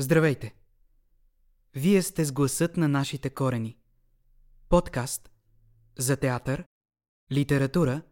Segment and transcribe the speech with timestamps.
[0.00, 0.54] Здравейте!
[1.74, 3.78] Вие сте с гласът на нашите корени.
[4.68, 5.30] Подкаст
[5.98, 6.64] за театър,
[7.32, 8.02] литература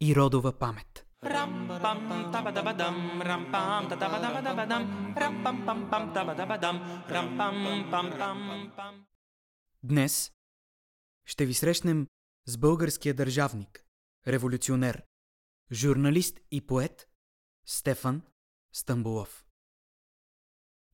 [0.00, 1.06] и родова памет.
[9.82, 10.32] Днес
[11.24, 12.06] ще ви срещнем
[12.46, 13.84] с българския държавник,
[14.26, 15.02] революционер,
[15.72, 17.08] журналист и поет
[17.66, 18.22] Стефан
[18.72, 19.49] Стамбулов.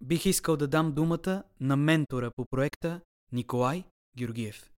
[0.07, 3.01] Бих искал да дам думата на ментора по проекта
[3.33, 3.85] Николай
[4.17, 4.71] Георгиев.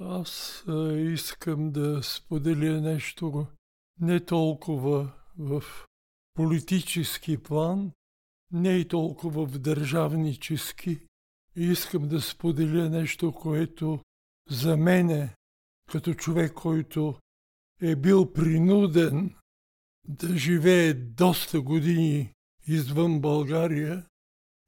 [0.00, 0.64] Аз
[0.96, 3.46] искам да споделя нещо
[4.00, 5.64] не толкова в
[6.34, 7.92] политически план,
[8.52, 11.00] не и толкова в държавнически.
[11.56, 14.00] Искам да споделя нещо, което
[14.50, 15.34] за мене,
[15.90, 17.14] като човек, който
[17.82, 19.34] е бил принуден
[20.08, 22.32] да живее доста години
[22.66, 24.06] извън България,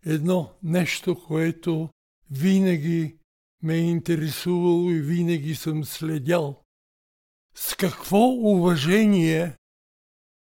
[0.07, 1.89] едно нещо, което
[2.31, 3.17] винаги
[3.63, 6.63] ме е интересувало и винаги съм следял.
[7.55, 9.57] С какво уважение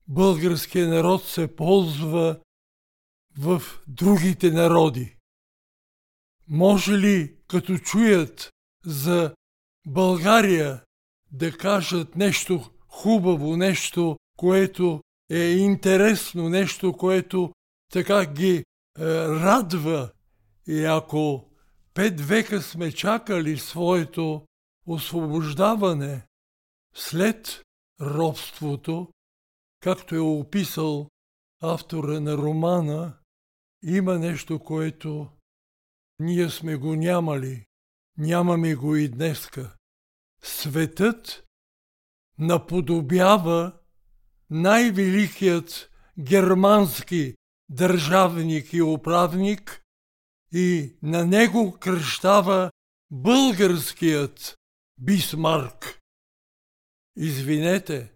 [0.08, 2.39] българския народ се ползва
[3.38, 5.16] в другите народи?
[6.47, 8.49] Може ли, като чуят
[8.86, 9.36] за
[9.88, 10.83] България,
[11.31, 17.53] да кажат нещо хубаво, нещо, което е интересно, нещо, което
[17.91, 18.63] така ги
[19.02, 20.11] радва.
[20.67, 21.49] И ако
[21.94, 24.45] пет века сме чакали своето
[24.85, 26.27] освобождаване
[26.95, 27.61] след
[28.02, 29.11] робството,
[29.80, 31.08] както е описал
[31.61, 33.17] автора на романа,
[33.83, 35.27] има нещо, което
[36.19, 37.65] ние сме го нямали,
[38.17, 39.75] нямаме го и днеска.
[40.43, 41.43] Светът
[42.38, 43.73] наподобява
[44.49, 47.36] най-великият германски
[47.72, 49.81] държавник и управник
[50.53, 52.72] и на него кръщава
[53.11, 54.55] българският
[54.97, 55.99] Бисмарк.
[57.15, 58.11] Извинете,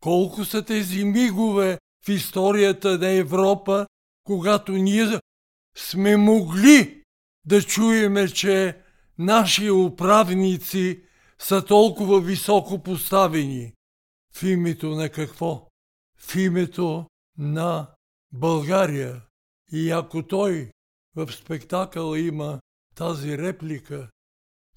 [0.00, 3.86] колко са тези мигове в историята на Европа,
[4.24, 5.20] когато ние
[5.76, 7.02] сме могли
[7.46, 8.82] да чуеме, че
[9.18, 11.02] наши управници
[11.38, 13.72] са толкова високо поставени.
[14.34, 15.68] В името на какво?
[16.18, 17.06] В името
[17.38, 17.93] на
[18.34, 19.22] България.
[19.72, 20.70] И ако той
[21.14, 22.60] в спектакъла има
[22.94, 24.10] тази реплика,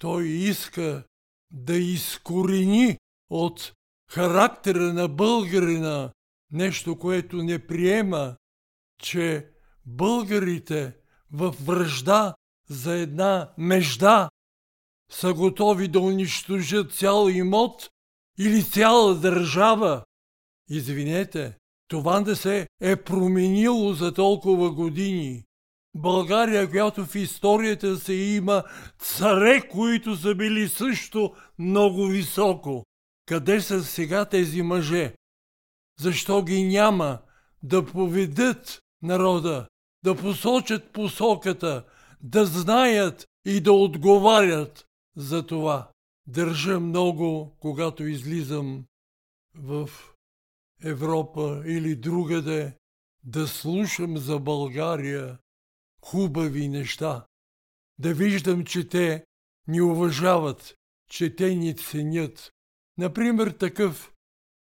[0.00, 1.04] той иска
[1.50, 2.98] да изкорени
[3.30, 3.72] от
[4.10, 6.12] характера на българина
[6.50, 8.36] нещо, което не приема,
[8.98, 9.50] че
[9.86, 10.96] българите
[11.32, 12.34] в връжда
[12.68, 14.28] за една межда
[15.10, 17.90] са готови да унищожат цял имот
[18.38, 20.04] или цяла държава.
[20.70, 21.57] Извинете,
[21.88, 25.44] това не се е променило за толкова години.
[25.94, 28.64] България, която в историята се има
[28.98, 32.84] царе, които са били също много високо.
[33.26, 35.14] Къде са сега тези мъже?
[36.00, 37.18] Защо ги няма
[37.62, 39.68] да поведат народа,
[40.04, 41.84] да посочат посоката,
[42.20, 45.90] да знаят и да отговарят за това?
[46.26, 48.84] Държа много, когато излизам
[49.54, 49.90] в
[50.82, 52.76] Европа или другаде,
[53.24, 55.38] да слушам за България
[56.02, 57.26] хубави неща,
[57.98, 59.24] да виждам, че те
[59.68, 60.74] ни уважават,
[61.10, 62.52] че те ни ценят.
[62.98, 64.12] Например, такъв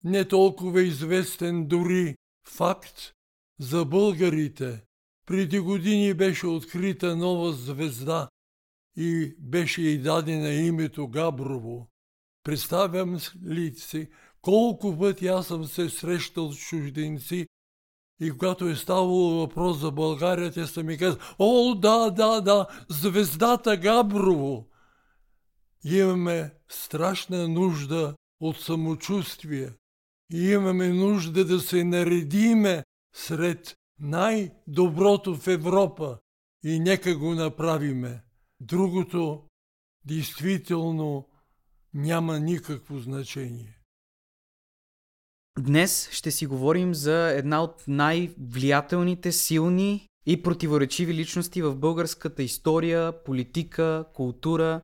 [0.05, 2.17] не толкова известен дори
[2.49, 3.13] факт
[3.61, 4.83] за българите.
[5.27, 8.29] Преди години беше открита нова звезда
[8.97, 11.89] и беше и дадена името Габрово.
[12.43, 14.09] Представям ли си
[14.43, 17.47] колко пъти аз съм се срещал с чужденци
[18.21, 22.67] и когато е ставало въпрос за България, те са ми казали, о, да, да, да,
[22.89, 24.69] звездата Габрово.
[25.85, 29.73] Имаме страшна нужда от самочувствие
[30.33, 32.85] и имаме нужда да се наредиме
[33.15, 36.19] сред най-доброто в Европа
[36.65, 38.23] и нека го направиме.
[38.61, 39.49] Другото
[40.05, 41.29] действително
[41.95, 43.78] няма никакво значение.
[45.59, 53.25] Днес ще си говорим за една от най-влиятелните, силни и противоречиви личности в българската история,
[53.25, 54.81] политика, култура.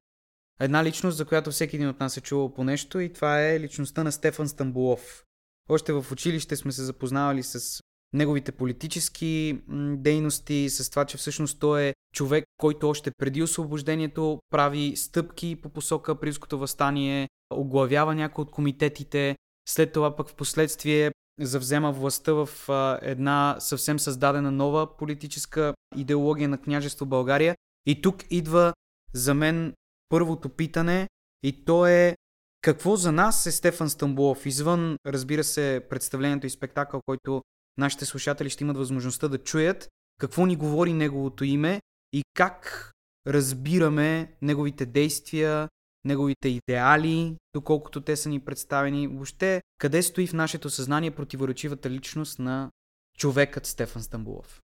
[0.61, 3.61] Една личност, за която всеки един от нас е чувал по нещо и това е
[3.61, 5.25] личността на Стефан Стамбулов.
[5.69, 7.81] Още в училище сме се запознавали с
[8.13, 9.61] неговите политически
[9.97, 15.69] дейности, с това, че всъщност той е човек, който още преди освобождението прави стъпки по
[15.69, 19.37] посока Прилското възстание, оглавява някои от комитетите,
[19.69, 26.49] след това пък в последствие завзема властта в а, една съвсем създадена нова политическа идеология
[26.49, 27.57] на княжество България.
[27.87, 28.75] И тук идва
[29.13, 29.75] за мен
[30.09, 31.09] първото питане
[31.43, 32.17] и то е
[32.61, 34.47] какво за нас е Стефан Стамбулов?
[34.47, 37.43] Извън, разбира се, представлението и спектакъл, който
[37.79, 39.89] нашите слушатели ще имат възможността да чуят,
[40.19, 41.81] какво ни говори неговото име
[42.13, 42.91] и как
[43.27, 45.69] разбираме неговите действия,
[46.05, 49.09] неговите идеали, доколкото те са ни представени.
[49.09, 52.71] Въобще, къде стои в нашето съзнание противоречивата личност на
[53.19, 54.61] човекът Стефан Стамбулов?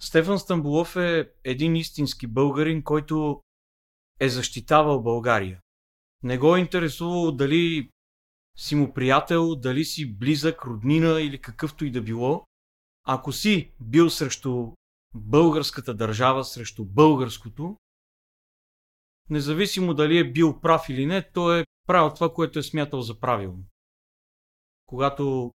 [0.00, 3.42] Стефан Стамбулов е един истински българин, който
[4.20, 5.60] е защитавал България.
[6.22, 7.90] Не го е интересувало дали
[8.56, 12.44] си му приятел, дали си близък, роднина или какъвто и да било.
[13.04, 14.72] Ако си бил срещу
[15.14, 17.76] българската държава, срещу българското,
[19.30, 23.20] независимо дали е бил прав или не, той е правил това, което е смятал за
[23.20, 23.64] правилно.
[24.86, 25.52] Когато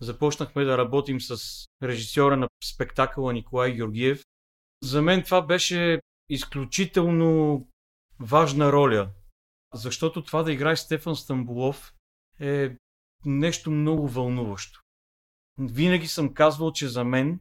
[0.00, 1.36] започнахме да работим с
[1.82, 4.24] режисьора на спектакъла Николай Георгиев,
[4.82, 7.66] за мен това беше изключително
[8.20, 9.10] важна роля,
[9.74, 11.94] защото това да играе Стефан Стамбулов
[12.40, 12.76] е
[13.24, 14.80] нещо много вълнуващо.
[15.58, 17.40] Винаги съм казвал, че за мен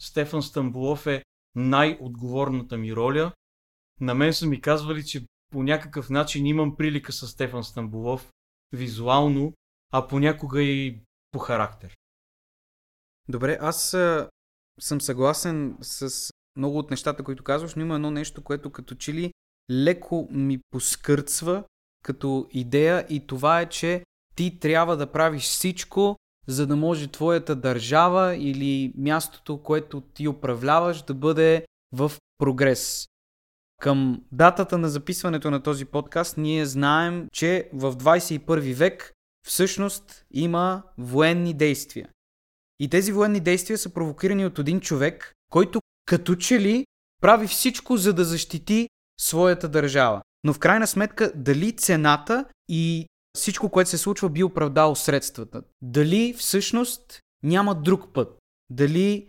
[0.00, 1.24] Стефан Стамбулов е
[1.54, 3.32] най-отговорната ми роля.
[4.00, 8.32] На мен са ми казвали, че по някакъв начин имам прилика с Стефан Стамбулов
[8.72, 9.52] визуално,
[9.92, 11.00] а понякога и
[11.30, 11.96] по характер.
[13.28, 13.90] Добре, аз
[14.80, 19.14] съм съгласен с много от нещата, които казваш, но има едно нещо, което като че
[19.14, 19.32] ли
[19.70, 21.64] леко ми поскърцва
[22.02, 24.04] като идея и това е, че
[24.34, 26.16] ти трябва да правиш всичко,
[26.46, 33.06] за да може твоята държава или мястото, което ти управляваш, да бъде в прогрес.
[33.80, 39.12] Към датата на записването на този подкаст ние знаем, че в 21 век
[39.46, 42.08] всъщност има военни действия.
[42.80, 46.86] И тези военни действия са провокирани от един човек, който като че ли
[47.20, 48.88] прави всичко за да защити
[49.20, 50.22] своята държава.
[50.44, 53.06] Но в крайна сметка, дали цената и
[53.38, 55.62] всичко, което се случва, би оправдало средствата?
[55.82, 58.38] Дали всъщност няма друг път?
[58.70, 59.28] Дали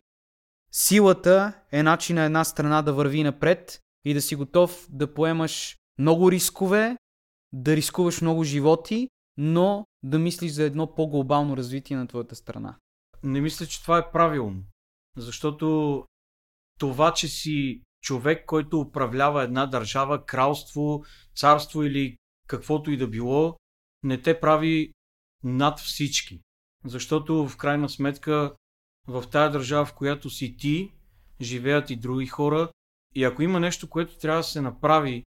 [0.72, 5.78] силата е начин на една страна да върви напред и да си готов да поемаш
[6.00, 6.98] много рискове,
[7.54, 12.78] да рискуваш много животи, но да мислиш за едно по-глобално развитие на твоята страна?
[13.24, 14.64] Не мисля, че това е правилно.
[15.18, 16.06] Защото
[16.80, 21.04] това, че си човек, който управлява една държава, кралство,
[21.36, 22.18] царство или
[22.48, 23.58] каквото и да било,
[24.04, 24.94] не те прави
[25.44, 26.42] над всички.
[26.86, 28.56] Защото в крайна сметка
[29.08, 30.92] в тая държава, в която си ти,
[31.42, 32.72] живеят и други хора.
[33.16, 35.24] И ако има нещо, което трябва да се направи,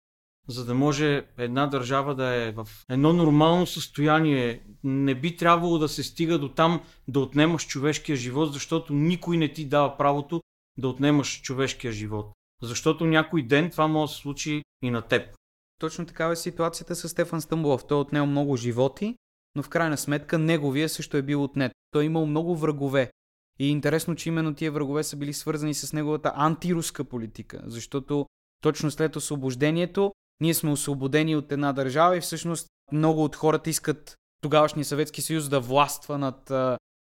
[0.48, 5.88] за да може една държава да е в едно нормално състояние, не би трябвало да
[5.88, 10.42] се стига до там да отнемаш човешкия живот, защото никой не ти дава правото
[10.78, 12.32] да отнемаш човешкия живот.
[12.62, 15.34] Защото някой ден това може да се случи и на теб.
[15.78, 17.86] Точно такава е ситуацията с Стефан Стамбулов.
[17.86, 19.16] Той е отнел много животи,
[19.54, 21.72] но в крайна сметка неговия също е бил отнет.
[21.90, 23.10] Той е имал много врагове.
[23.60, 28.26] И е интересно, че именно тия врагове са били свързани с неговата антируска политика, защото
[28.62, 34.14] точно след освобождението ние сме освободени от една държава и всъщност много от хората искат
[34.40, 36.52] тогавашния Съветски съюз да властва над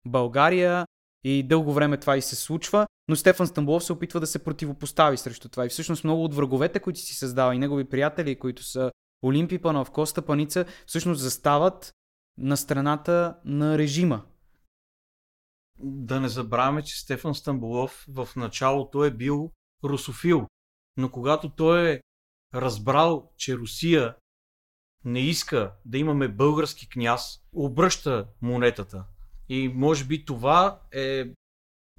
[0.06, 0.86] България
[1.24, 5.16] и дълго време това и се случва, но Стефан Стамбулов се опитва да се противопостави
[5.16, 5.66] срещу това.
[5.66, 8.90] И всъщност много от враговете, които си създава и негови приятели, които са
[9.24, 11.92] Олимпи Панов, Коста Паница, всъщност застават
[12.38, 14.22] на страната на режима.
[15.82, 19.50] Да не забравяме, че Стефан Стамбулов в началото е бил
[19.84, 20.46] русофил,
[20.96, 22.00] но когато той е
[22.54, 24.16] разбрал, че Русия
[25.04, 29.04] не иска да имаме български княз, обръща монетата.
[29.48, 31.24] И може би това е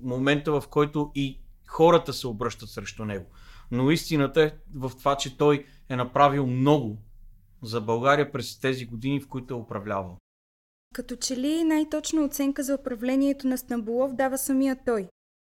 [0.01, 3.25] момента, в който и хората се обръщат срещу него.
[3.71, 6.97] Но истината е в това, че той е направил много
[7.61, 10.17] за България през тези години, в които е управлявал.
[10.95, 15.07] Като че ли най-точна оценка за управлението на Стамбулов дава самия той,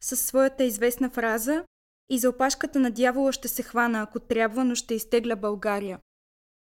[0.03, 1.63] със своята известна фраза
[2.09, 5.99] и за опашката на дявола ще се хвана, ако трябва, но ще изтегля България.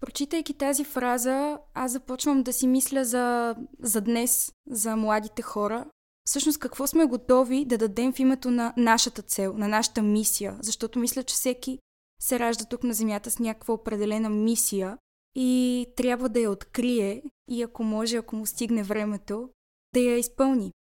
[0.02, 5.86] Прочитайки тази фраза, аз започвам да си мисля за, за днес, за младите хора.
[6.28, 11.00] Всъщност какво сме готови да дадем в името на нашата цел, на нашата мисия, защото
[11.00, 11.80] мисля, че всеки
[12.22, 14.98] се ражда тук на Земята с някаква определена мисия
[15.40, 19.50] и трябва да я открие и ако може, ако му стигне времето,
[19.94, 20.74] да я изпълни.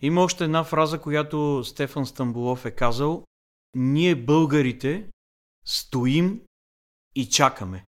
[0.00, 3.24] Има още една фраза, която Стефан Стамбулов е казал.
[3.76, 5.10] Ние българите
[5.64, 6.42] стоим
[7.14, 7.84] и чакаме.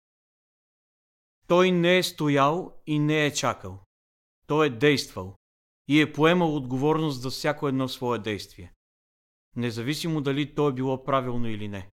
[1.47, 3.79] Той не е стоял и не е чакал.
[4.47, 5.35] Той е действал.
[5.87, 8.73] и е поемал отговорност за всяко едно свое действие.
[9.55, 11.89] Независимо дали то е било правилно или не.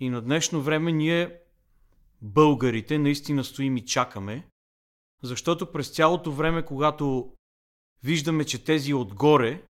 [0.00, 1.40] И на днешно време ние,
[2.22, 4.48] българите, наистина стоим и чакаме,
[5.22, 7.32] защото през цялото време, когато
[8.02, 9.62] виждаме, че тези отгоре,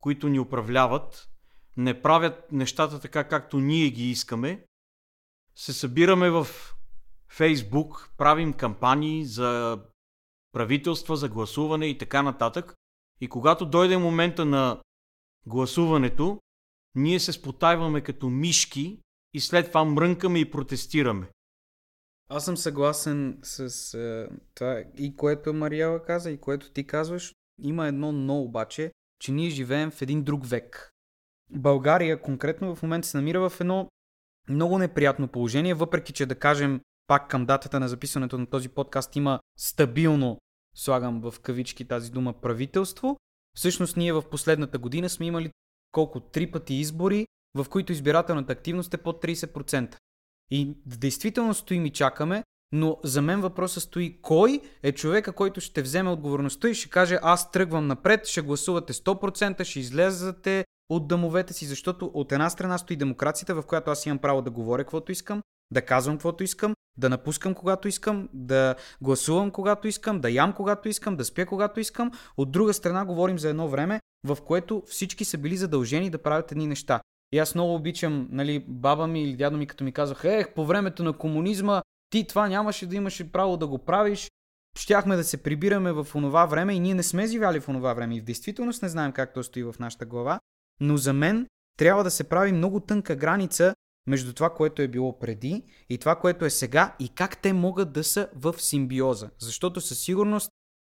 [0.00, 1.28] които ни управляват,
[1.76, 4.66] не правят нещата така, както ние ги искаме,
[5.54, 6.46] се събираме в
[7.28, 9.80] Фейсбук, правим кампании за
[10.52, 12.74] правителства, за гласуване и така нататък.
[13.20, 14.82] И когато дойде момента на
[15.46, 16.40] гласуването,
[16.94, 19.00] ние се спотайваме като мишки
[19.34, 21.30] и след това мрънкаме и протестираме.
[22.28, 27.34] Аз съм съгласен с е, това и което Мариела каза, и което ти казваш.
[27.62, 30.92] Има едно но обаче, че ние живеем в един друг век.
[31.50, 33.88] България конкретно в момента се намира в едно
[34.48, 39.16] много неприятно положение, въпреки че да кажем пак към датата на записването на този подкаст
[39.16, 40.38] има стабилно,
[40.74, 43.16] слагам в кавички тази дума, правителство.
[43.56, 45.50] Всъщност ние в последната година сме имали
[45.92, 49.96] колко три пъти избори, в които избирателната активност е под 30%.
[50.50, 55.82] И действително стоим и чакаме, но за мен въпросът стои кой е човека, който ще
[55.82, 61.52] вземе отговорността и ще каже аз тръгвам напред, ще гласувате 100%, ще излезете от домовете
[61.52, 65.12] си, защото от една страна стои демокрацията, в която аз имам право да говоря каквото
[65.12, 70.52] искам, да казвам каквото искам, да напускам когато искам, да гласувам когато искам, да ям
[70.52, 72.10] когато искам, да спя когато искам.
[72.36, 76.52] От друга страна говорим за едно време, в което всички са били задължени да правят
[76.52, 77.00] едни неща.
[77.36, 80.66] И аз много обичам, нали, баба ми или дядо ми, като ми казаха, ех, по
[80.66, 84.30] времето на комунизма ти това нямаше да имаш право да го правиш.
[84.78, 88.16] Щяхме да се прибираме в онова време и ние не сме живяли в онова време
[88.16, 90.40] и в действителност не знаем как то стои в нашата глава.
[90.80, 91.46] Но за мен
[91.78, 93.74] трябва да се прави много тънка граница
[94.06, 97.92] между това, което е било преди и това, което е сега и как те могат
[97.92, 99.30] да са в симбиоза.
[99.38, 100.50] Защото със сигурност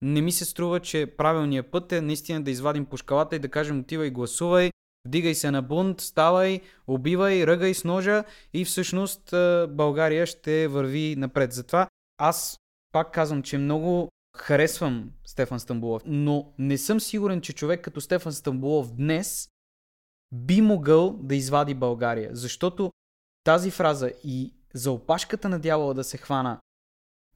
[0.02, 3.80] не ми се струва, че правилният път е наистина да извадим пушкалата и да кажем
[3.80, 4.70] отивай гласувай,
[5.08, 9.34] вдигай се на бунт, ставай, убивай, ръгай с ножа и всъщност
[9.68, 11.52] България ще върви напред.
[11.52, 11.88] Затова
[12.18, 12.58] аз
[12.92, 18.32] пак казвам, че много харесвам Стефан Стамбулов, но не съм сигурен, че човек като Стефан
[18.32, 19.48] Стамбулов днес
[20.32, 22.30] би могъл да извади България.
[22.32, 22.92] Защото
[23.44, 26.60] тази фраза и за опашката на дявола да се хвана,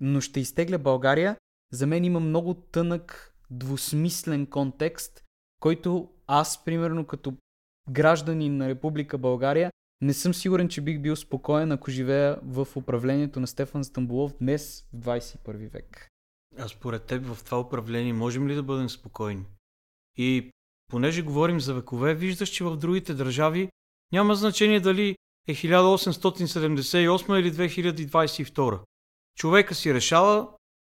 [0.00, 1.36] но ще изтегля България,
[1.72, 5.24] за мен има много тънък, двусмислен контекст,
[5.60, 7.34] който аз, примерно, като
[7.90, 9.70] гражданин на Република България,
[10.00, 14.86] не съм сигурен, че бих бил спокоен, ако живея в управлението на Стефан Стамбулов днес
[14.92, 16.08] в 21 век.
[16.58, 19.44] А според теб в това управление можем ли да бъдем спокойни?
[20.16, 20.50] И
[20.90, 23.68] понеже говорим за векове, виждаш, че в другите държави
[24.12, 25.16] няма значение дали
[25.48, 28.80] е 1878 или 2022.
[29.38, 30.48] Човека си решава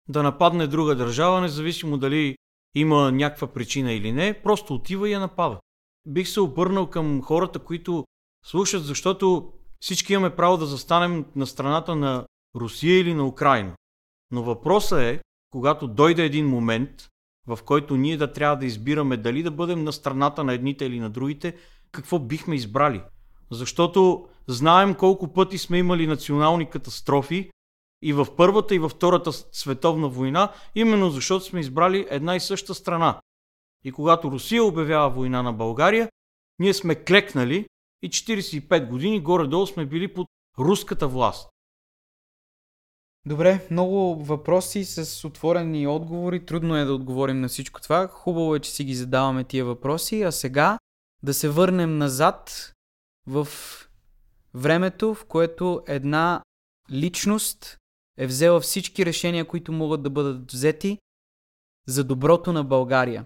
[0.09, 2.37] да нападне друга държава, независимо дали
[2.75, 5.59] има някаква причина или не, просто отива и я напада.
[6.05, 8.05] Бих се обърнал към хората, които
[8.45, 13.75] слушат, защото всички имаме право да застанем на страната на Русия или на Украина.
[14.31, 16.89] Но въпросът е, когато дойде един момент,
[17.47, 20.99] в който ние да трябва да избираме дали да бъдем на страната на едните или
[20.99, 21.57] на другите,
[21.91, 23.01] какво бихме избрали.
[23.51, 27.51] Защото знаем колко пъти сме имали национални катастрофи
[28.01, 32.73] и в Първата и във Втората световна война, именно защото сме избрали една и съща
[32.73, 33.19] страна.
[33.83, 36.09] И когато Русия обявява война на България,
[36.59, 37.67] ние сме клекнали
[38.01, 40.27] и 45 години горе-долу сме били под
[40.59, 41.49] руската власт.
[43.25, 46.45] Добре, много въпроси с отворени отговори.
[46.45, 48.07] Трудно е да отговорим на всичко това.
[48.07, 50.21] Хубаво е, че си ги задаваме тия въпроси.
[50.21, 50.79] А сега
[51.23, 52.71] да се върнем назад
[53.27, 53.47] в
[54.53, 56.43] времето, в което една
[56.91, 57.77] личност
[58.17, 60.97] е взела всички решения, които могат да бъдат взети
[61.87, 63.25] за доброто на България.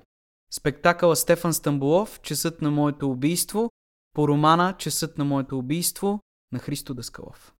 [0.51, 3.71] Спектакъла Стефан Стамбулов, Часът на моето убийство,
[4.13, 6.19] по романа Часът на моето убийство
[6.51, 7.53] на Христо Даскалов.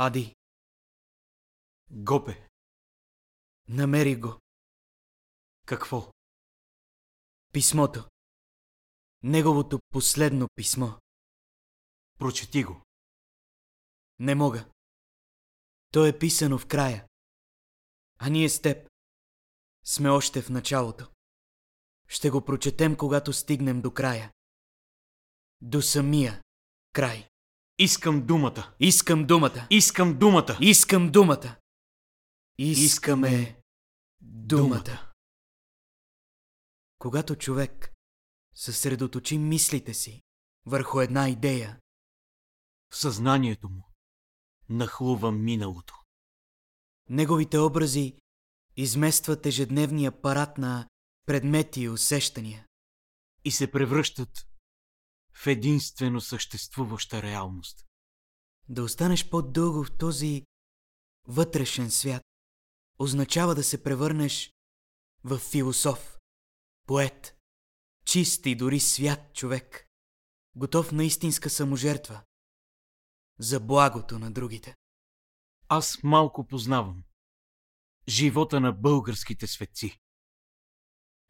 [0.00, 0.34] Ади.
[1.90, 2.48] Гопе.
[3.68, 4.40] Намери го.
[5.66, 6.12] Какво?
[7.52, 8.10] Писмото.
[9.22, 10.86] Неговото последно писмо.
[12.18, 12.82] Прочети го.
[14.18, 14.70] Не мога.
[15.90, 17.08] То е писано в края.
[18.18, 18.88] А ние с теб
[19.84, 21.12] сме още в началото.
[22.08, 24.32] Ще го прочетем, когато стигнем до края.
[25.60, 26.42] До самия
[26.92, 27.28] край.
[27.78, 28.74] Искам думата.
[28.80, 29.66] Искам думата.
[29.70, 30.58] Искам думата.
[30.60, 31.56] Искам думата.
[32.58, 33.60] Искаме
[34.20, 35.12] думата.
[36.98, 37.94] Когато човек
[38.54, 40.22] съсредоточи мислите си
[40.66, 41.80] върху една идея,
[42.90, 43.84] В съзнанието му
[44.68, 45.94] нахлува миналото.
[47.10, 48.14] неговите образи
[48.76, 50.88] изместват ежедневния апарат на
[51.26, 52.66] предмети и усещания.
[53.44, 54.47] и се превръщат
[55.42, 57.86] в единствено съществуваща реалност.
[58.68, 60.46] Да останеш по-дълго в този
[61.26, 62.22] вътрешен свят
[62.98, 64.52] означава да се превърнеш
[65.24, 66.18] в философ,
[66.86, 67.36] поет,
[68.04, 69.88] чист и дори свят човек,
[70.56, 72.22] готов на истинска саможертва
[73.38, 74.76] за благото на другите.
[75.68, 77.02] Аз малко познавам
[78.08, 79.98] живота на българските светци.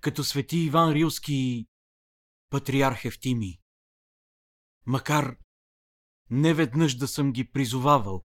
[0.00, 1.66] Като свети Иван Рилски и
[2.50, 3.58] патриарх Евтимий.
[4.88, 5.36] Макар
[6.30, 8.24] не веднъж да съм ги призовавал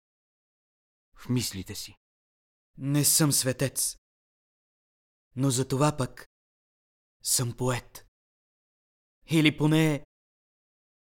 [1.15, 1.95] в мислите си.
[2.77, 3.97] Не съм светец,
[5.35, 6.27] но за това пък
[7.23, 8.07] съм поет.
[9.25, 10.05] Или поне,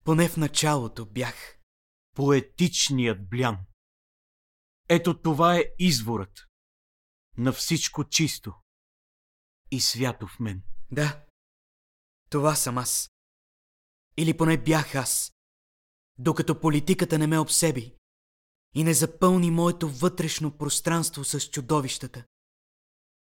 [0.06, 1.60] поне в началото бях.
[2.16, 3.66] Поетичният блян.
[4.90, 6.48] Ето това е изворът
[7.38, 8.54] на всичко чисто
[9.72, 10.64] и свято в мен.
[10.92, 11.26] Да,
[12.30, 13.12] това съм аз.
[14.18, 15.33] Или поне бях аз,
[16.18, 17.96] докато политиката не ме обсеби
[18.74, 22.24] и не запълни моето вътрешно пространство с чудовищата,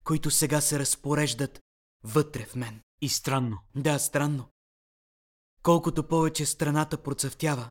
[0.03, 1.63] които сега се разпореждат
[2.03, 2.81] вътре в мен.
[3.01, 4.51] И странно, Да, странно.
[5.63, 7.69] Колкото повече страната процъфтява,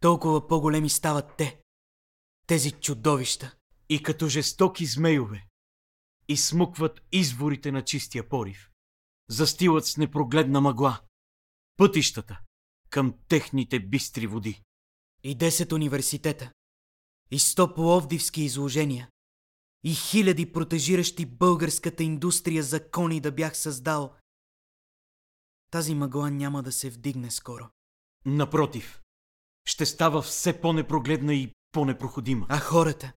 [0.00, 1.60] толкова по-големи стават те,
[2.46, 3.56] тези чудовища.
[3.88, 5.46] и като жестоки змейове,
[6.28, 8.70] изсмукват изворите на чистия порив,
[9.28, 11.00] застилат с непрогледна мъгла
[11.76, 12.40] пътищата
[12.90, 14.62] към техните бистри води.
[15.22, 16.52] И 10 университета,
[17.30, 19.10] и 100 пловдивски изложения,
[19.84, 24.14] и хиляди протежиращи българската индустрия закони да бях създал.
[25.70, 27.68] Тази мъгла няма да се вдигне скоро.
[28.26, 29.02] Напротив,
[29.64, 32.46] ще става все по-непрогледна и по-непроходима.
[32.48, 33.12] А хората?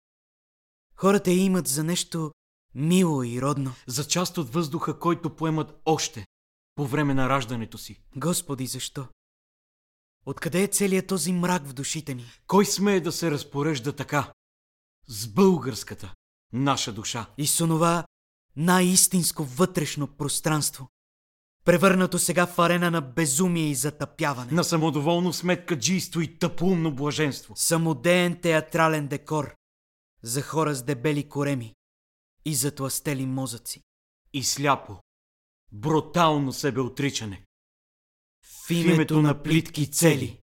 [0.96, 2.32] Хората я имат за нещо
[2.74, 3.74] мило и родно.
[3.86, 6.26] За част от въздуха, който поемат още
[6.74, 8.02] по време на раждането си.
[8.16, 9.08] Господи, защо?
[10.26, 12.24] Откъде е целият този мрак в душите ни?
[12.46, 14.32] Кой смее да се разпорежда така?
[15.06, 16.14] С българската,
[16.52, 17.26] наша душа.
[17.38, 18.04] И с онова
[18.56, 20.88] най-истинско вътрешно пространство,
[21.64, 24.52] превърнато сега в арена на безумие и затъпяване.
[24.52, 27.54] На самодоволно сметкаджийство и тъпоумно блаженство.
[27.56, 29.54] Самодеен театрален декор
[30.22, 31.74] за хора с дебели кореми
[32.44, 33.82] и затластели мозъци.
[34.32, 35.00] И сляпо,
[35.72, 37.44] брутално себеотричане.
[38.70, 40.40] В името на плитки цели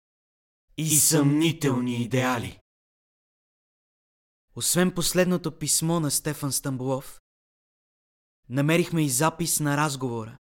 [0.77, 2.59] и съмнителни идеали.
[4.55, 7.21] Освен последното писмо на Стефан Стамбулов,
[8.49, 10.37] намерихме и запис на разговора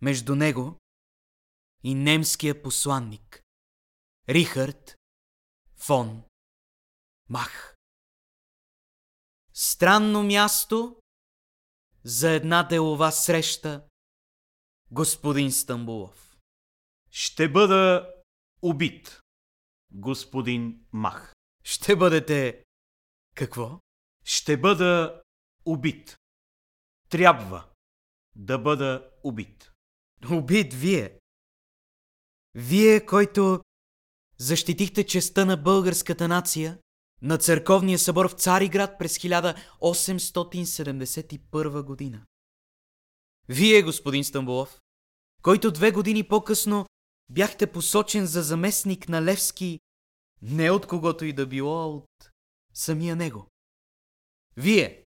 [0.00, 0.78] между него
[1.82, 3.42] и немския посланник
[4.28, 4.96] Рихард
[5.76, 6.22] фон
[7.28, 7.76] Мах.
[9.52, 10.96] Странно място
[12.04, 13.88] за една делова среща,
[14.90, 16.33] господин Стамбулов.
[17.16, 18.12] Ще бъда
[18.62, 19.20] убит,
[19.90, 21.34] господин Мах.
[21.64, 22.64] Ще бъдете...
[23.34, 23.80] Какво?
[24.24, 25.22] Ще бъда
[25.64, 26.16] убит.
[27.08, 27.68] Трябва
[28.36, 29.72] да бъда убит.
[30.30, 31.20] Убит вие.
[32.54, 33.60] Вие, който
[34.38, 36.78] защитихте честа на българската нация
[37.22, 42.26] на църковния събор в Цариград през 1871 година.
[43.48, 44.80] Вие, господин Стамбулов,
[45.42, 46.86] който две години по-късно
[47.28, 49.80] бяхте посочен за заместник на Левски
[50.42, 52.30] не от когото и да било, а от
[52.74, 53.48] самия него.
[54.56, 55.04] Вие,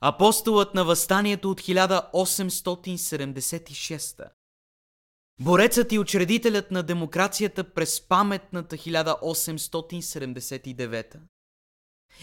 [0.00, 4.30] апостолът на възстанието от 1876.
[5.40, 11.20] Борецът и учредителят на демокрацията през паметната 1879.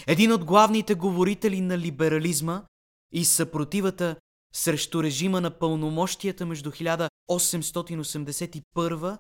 [0.08, 2.66] Един от главните говорители на либерализма
[3.12, 4.16] и съпротивата
[4.54, 9.18] срещу режима на пълномощията между 1881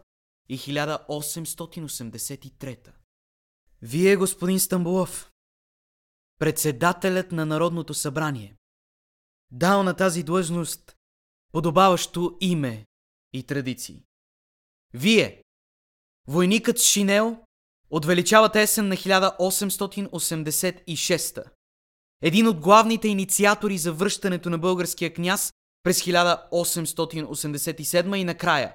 [0.49, 2.91] и 1883.
[3.81, 5.31] Вие, господин Стамбулов,
[6.39, 8.55] председателят на Народното събрание,
[9.51, 10.95] дал на тази длъжност
[11.51, 12.85] подобаващо име
[13.33, 14.03] и традиции.
[14.93, 15.43] Вие,
[16.27, 17.45] войникът шинел,
[17.89, 21.60] отвеличавате есен на 1886
[22.21, 25.53] един от главните инициатори за връщането на българския княз
[25.83, 28.73] през 1887 и накрая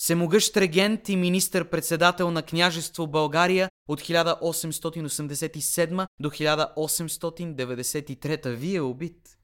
[0.00, 8.54] Всемогъщ регент и министър-председател на княжество България от 1887 до 1893.
[8.54, 9.38] Вие е убит.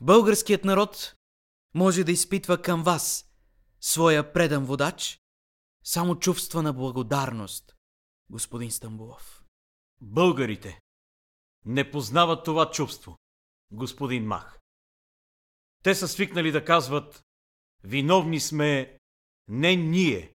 [0.00, 1.14] Българският народ
[1.74, 3.24] може да изпитва към вас,
[3.80, 5.18] своя предан водач,
[5.84, 7.74] само чувства на благодарност,
[8.30, 9.44] господин Стамбулов.
[10.00, 10.80] Българите
[11.66, 13.18] не познават това чувство,
[13.70, 14.60] господин Мах.
[15.82, 17.24] Те са свикнали да казват,
[17.84, 18.98] виновни сме
[19.48, 20.34] не ние,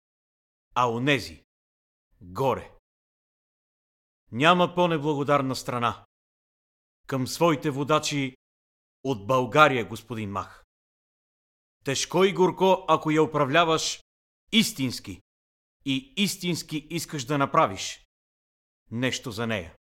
[0.75, 1.45] а онези,
[2.21, 2.73] горе.
[4.33, 6.07] Няма по-неблагодарна страна
[7.07, 8.37] към своите водачи
[9.05, 10.65] от България, господин Мах.
[11.85, 14.03] Тежко и горко, ако я управляваш
[14.53, 15.21] истински
[15.85, 18.07] и истински искаш да направиш
[18.91, 19.78] нещо за нея.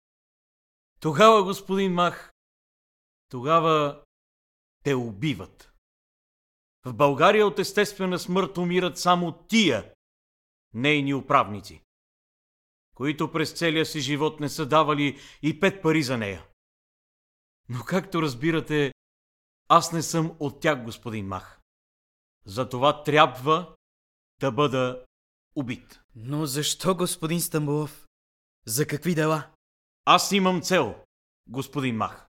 [1.06, 2.34] Тогава, господин Мах,
[3.30, 4.04] тогава
[4.84, 5.74] те убиват.
[6.86, 9.94] В България от естествена смърт умират само тия,
[10.74, 11.82] нейни управници,
[12.96, 16.48] които през целия си живот не са давали и пет пари за нея.
[17.70, 18.94] Но както разбирате,
[19.68, 21.60] аз не съм от тях, господин Мах.
[22.46, 23.76] Затова трябва
[24.40, 25.06] да бъда
[25.56, 26.00] убит.
[26.16, 28.08] Но защо, господин Стамбулов?
[28.66, 29.55] За какви дела?
[30.06, 31.06] Аз имам цел,
[31.48, 32.28] господин Мах.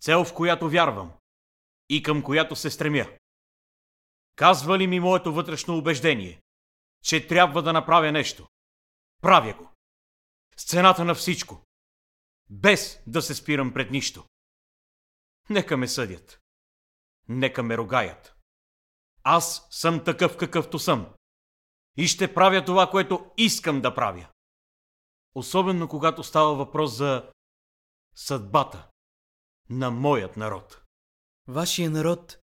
[0.00, 1.12] Цел, в която вярвам
[1.88, 3.06] и към която се стремя.
[4.36, 6.42] Казва ли ми моето вътрешно убеждение,
[7.02, 8.48] че трябва да направя нещо?
[9.22, 9.70] Правя го.
[10.56, 11.66] С цената на всичко.
[12.50, 14.24] Без да се спирам пред нищо.
[15.50, 16.40] Нека ме съдят.
[17.28, 18.36] Нека ме рогаят.
[19.22, 21.14] Аз съм такъв какъвто съм.
[21.96, 24.28] И ще правя това, което искам да правя.
[25.34, 27.32] Особено когато става въпрос за
[28.14, 28.90] съдбата
[29.70, 30.82] на моят народ.
[31.48, 32.38] Вашия народ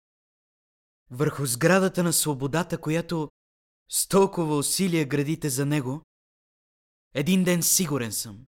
[1.12, 3.30] върху сградата на свободата, която
[3.89, 6.02] с толкова усилия градите за него,
[7.13, 8.45] един ден сигурен съм,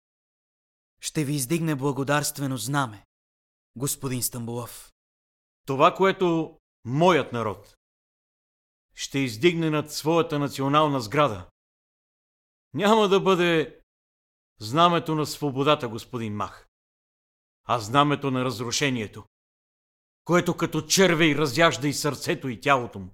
[1.00, 3.06] ще ви издигне благодарствено знаме,
[3.76, 4.94] господин Стамбулов.
[5.66, 7.76] Това, което моят народ
[8.96, 11.50] ще издигне над своята национална сграда,
[12.74, 13.79] няма да бъде
[14.60, 16.68] знамето на свободата, господин Мах,
[17.64, 19.26] а знамето на разрушението,
[20.24, 23.14] което като червей разяжда и сърцето и тялото му.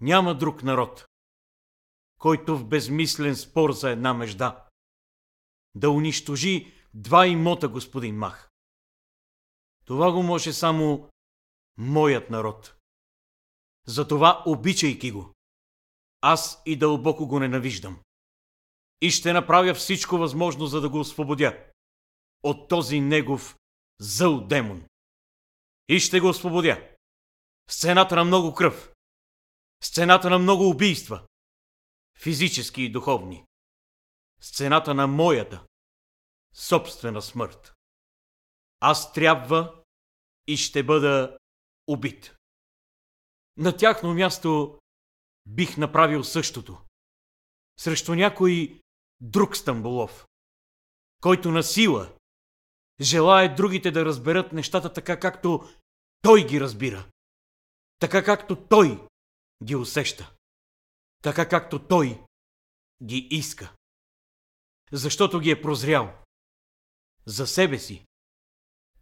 [0.00, 1.06] Няма друг народ,
[2.18, 4.66] който в безмислен спор за една межда
[5.74, 8.50] да унищожи два имота, господин Мах.
[9.84, 11.10] Това го може само
[11.76, 12.74] моят народ.
[13.86, 15.34] Затова, обичайки го,
[16.20, 18.02] аз и дълбоко го ненавиждам.
[19.00, 21.66] И ще направя всичко възможно, за да го освободя
[22.42, 23.58] от този негов
[24.00, 24.86] зъл демон.
[25.88, 26.88] И ще го освободя.
[27.70, 28.92] Сцената на много кръв.
[29.82, 31.26] Сцената на много убийства.
[32.18, 33.44] Физически и духовни.
[34.40, 35.66] Сцената на моята
[36.54, 37.74] собствена смърт.
[38.80, 39.82] Аз трябва
[40.46, 41.38] и ще бъда
[41.86, 42.36] убит.
[43.56, 44.80] На тяхно място
[45.46, 46.78] бих направил същото.
[47.78, 48.80] Срещу някой
[49.20, 50.26] друг Стамбулов,
[51.20, 52.16] който на сила
[53.00, 55.68] желая другите да разберат нещата така, както
[56.22, 57.10] той ги разбира.
[57.98, 59.08] Така, както той
[59.64, 60.34] ги усеща.
[61.22, 62.24] Така, както той
[63.02, 63.72] ги иска.
[64.92, 66.24] Защото ги е прозрял.
[67.26, 68.06] За себе си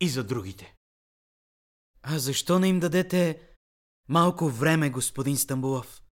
[0.01, 0.75] и за другите.
[2.03, 3.49] А защо не им дадете
[4.09, 6.03] малко време, господин Стамбулов?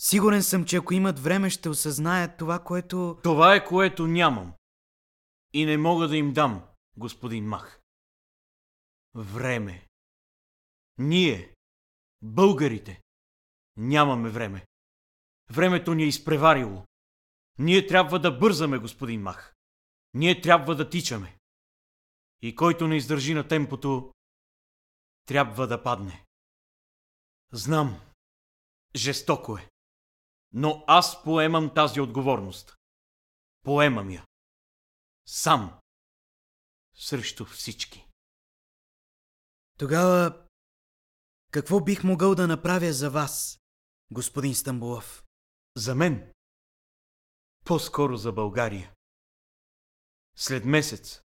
[0.00, 3.20] Сигурен съм, че ако имат време, ще осъзнаят това, което...
[3.22, 4.54] Това е което нямам.
[5.52, 7.80] И не мога да им дам, господин Мах.
[9.14, 9.88] Време.
[10.98, 11.54] Ние,
[12.22, 13.02] българите,
[13.76, 14.66] нямаме време.
[15.50, 16.86] Времето ни е изпреварило.
[17.58, 19.54] Ние трябва да бързаме, господин Мах.
[20.14, 21.38] Ние трябва да тичаме.
[22.42, 24.14] И който не издържи на темпото,
[25.26, 26.24] трябва да падне.
[27.52, 28.00] Знам,
[28.96, 29.68] жестоко е.
[30.52, 32.76] Но аз поемам тази отговорност.
[33.62, 34.26] Поемам я.
[35.26, 35.80] Сам.
[36.94, 38.06] Срещу всички.
[39.78, 40.46] Тогава,
[41.50, 43.60] какво бих могъл да направя за вас,
[44.10, 45.24] господин Стамбулов?
[45.76, 46.32] За мен.
[47.64, 48.94] По-скоро за България.
[50.36, 51.22] След месец,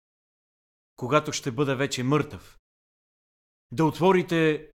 [0.97, 2.59] когато ще бъда вече мъртъв,
[3.73, 4.71] да отворите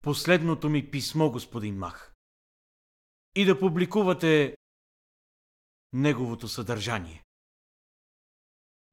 [0.00, 2.14] последното ми писмо, господин Мах,
[3.38, 4.56] и да публикувате
[5.92, 7.24] неговото съдържание.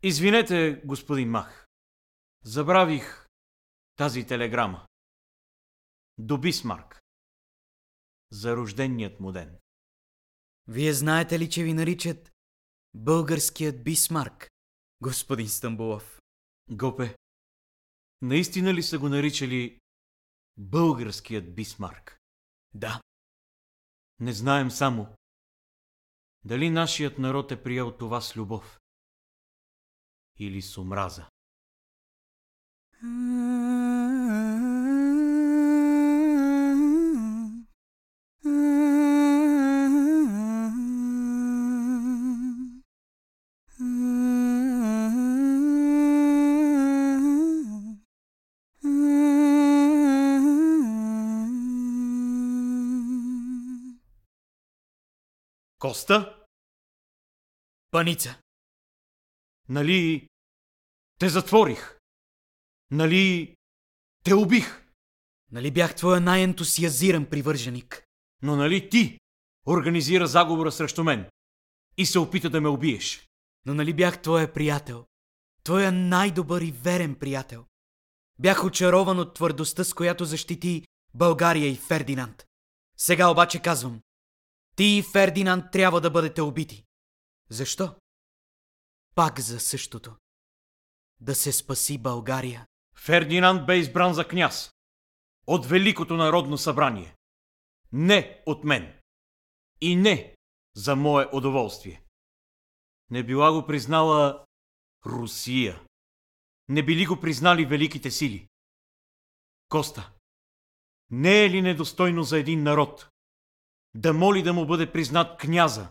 [0.04, 1.68] Извинете, господин Мах,
[2.44, 3.28] забравих
[3.96, 4.88] тази телеграма.
[6.18, 7.02] До Бисмарк.
[8.32, 9.58] За рожденият му ден.
[10.68, 12.32] Вие знаете ли, че ви наричат
[12.94, 14.50] българският Бисмарк,
[15.02, 16.22] господин Стамбулов?
[16.72, 17.18] Гопе,
[18.22, 19.80] наистина ли са го наричали
[20.58, 22.20] българският Бисмарк?
[22.74, 23.02] Да.
[24.20, 25.08] Не знаем само
[26.44, 28.80] дали нашият народ е приел това с любов
[30.38, 31.30] или с омраза.
[55.86, 56.46] Коста?
[57.92, 58.40] Паница.
[59.70, 60.28] Нали
[61.20, 62.00] те затворих?
[62.92, 63.56] Нали
[64.24, 64.86] те убих?
[65.52, 68.04] Нали бях твоя най-ентусиазиран привърженик?
[68.42, 69.20] Но нали ти
[69.68, 71.30] организира заговора срещу мен
[71.98, 73.30] и се опита да ме убиеш?
[73.66, 75.06] Но нали бях твоя приятел?
[75.64, 77.66] Твоя най-добър и верен приятел.
[78.40, 82.46] Бях очарован от твърдостта, с която защити България и Фердинанд.
[82.98, 84.02] Сега обаче казвам,
[84.76, 86.86] ти и Фердинанд трябва да бъдете убити.
[87.50, 87.96] Защо?
[89.16, 90.16] Пак за същото.
[91.20, 92.68] Да се спаси България.
[92.96, 94.74] Фердинанд бе избран за княз.
[95.48, 97.16] От Великото народно събрание.
[97.92, 99.00] Не от мен.
[99.82, 100.36] И не
[100.76, 102.04] за мое удоволствие.
[103.10, 104.46] Не била го признала
[105.06, 105.82] Русия.
[106.70, 108.48] Не били го признали великите сили.
[109.70, 110.14] Коста,
[111.10, 113.10] не е ли недостойно за един народ
[113.96, 115.88] да моли да му бъде признат княза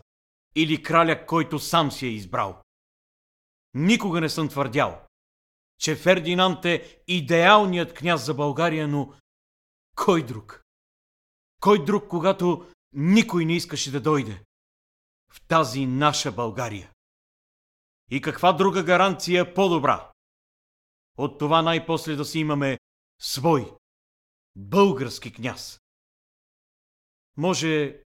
[0.55, 2.63] или краля, който сам си е избрал?
[3.73, 5.07] Никога не съм твърдял,
[5.79, 9.13] че Фердинанд е идеалният княз за България, но
[9.95, 10.63] кой друг?
[11.61, 14.43] Кой друг, когато никой не искаше да дойде
[15.31, 16.91] в тази наша България?
[18.11, 20.11] И каква друга гаранция е по-добра?
[21.17, 22.79] От това най-после да си имаме
[23.21, 23.75] свой
[24.55, 25.79] български княз.
[27.37, 28.03] Може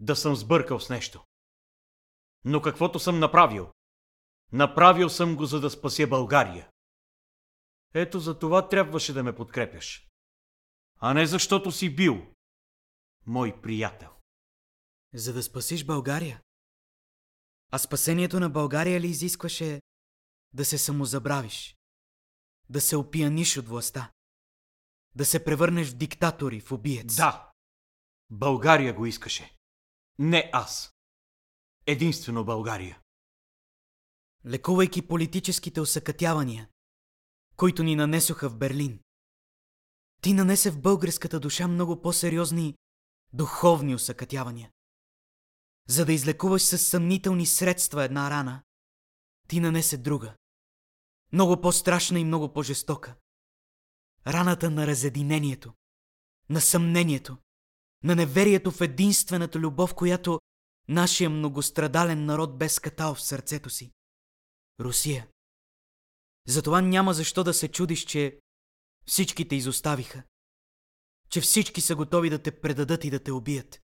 [0.00, 1.24] да съм сбъркал с нещо.
[2.44, 3.72] Но каквото съм направил,
[4.52, 6.70] направил съм го за да спася България.
[7.94, 10.08] Ето за това трябваше да ме подкрепяш.
[10.96, 12.34] А не защото си бил
[13.26, 14.10] мой приятел.
[15.14, 16.42] За да спасиш България?
[17.70, 19.82] А спасението на България ли изискваше
[20.52, 21.76] да се самозабравиш?
[22.70, 24.12] Да се опияниш от властта?
[25.14, 27.16] Да се превърнеш в диктатор и в убиец?
[27.16, 27.52] Да,
[28.30, 29.56] България го искаше.
[30.18, 30.94] Не аз.
[31.86, 33.00] Единствено България.
[34.46, 36.68] Лекувайки политическите усъкътявания,
[37.56, 39.00] които ни нанесоха в Берлин,
[40.22, 42.76] ти нанесе в българската душа много по-сериозни
[43.32, 44.70] духовни усъкътявания.
[45.88, 48.62] За да излекуваш с съмнителни средства една рана,
[49.48, 50.36] ти нанесе друга.
[51.32, 53.16] Много по-страшна и много по-жестока.
[54.26, 55.74] Раната на разединението,
[56.48, 57.38] на съмнението,
[58.04, 60.40] на неверието в единствената любов, която
[60.88, 63.92] нашия многострадален народ бе скатал в сърцето си.
[64.80, 65.28] Русия.
[66.48, 68.40] Затова няма защо да се чудиш, че
[69.06, 70.22] всички те изоставиха.
[71.28, 73.80] Че всички са готови да те предадат и да те убият.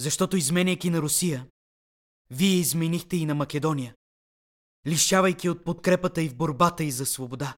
[0.00, 1.48] Защото изменяйки на Русия,
[2.30, 3.94] вие изменихте и на Македония,
[4.86, 7.56] лишавайки от подкрепата и в борбата и за свобода.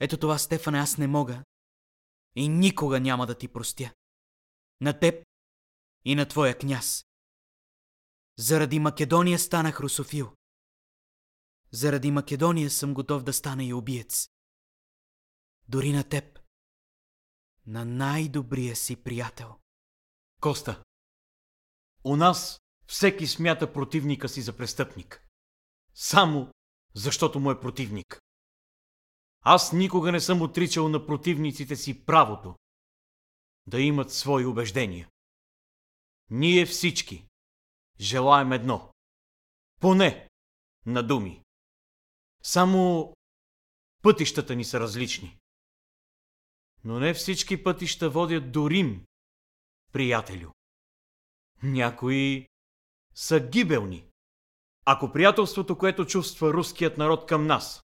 [0.00, 1.44] Ето това, Стефане, аз не мога
[2.36, 3.92] и никога няма да ти простя.
[4.80, 5.24] На теб
[6.04, 7.04] и на твоя княз.
[8.38, 10.32] Заради Македония станах русофил.
[11.72, 14.28] Заради Македония съм готов да стана и убиец.
[15.68, 16.38] Дори на теб.
[17.66, 19.56] На най-добрия си приятел.
[20.40, 20.84] Коста,
[22.04, 25.24] у нас всеки смята противника си за престъпник.
[25.94, 26.52] Само
[26.94, 28.20] защото му е противник.
[29.40, 32.54] Аз никога не съм отричал на противниците си правото
[33.68, 35.08] да имат свои убеждения.
[36.30, 37.28] Ние всички
[38.00, 38.94] желаем едно.
[39.80, 40.28] Поне
[40.86, 41.44] на думи.
[42.42, 43.12] Само
[44.02, 45.38] пътищата ни са различни.
[46.84, 49.06] Но не всички пътища водят до Рим,
[49.92, 50.50] приятелю.
[51.62, 52.48] Някои
[53.14, 54.10] са гибелни.
[54.84, 57.84] Ако приятелството, което чувства руският народ към нас,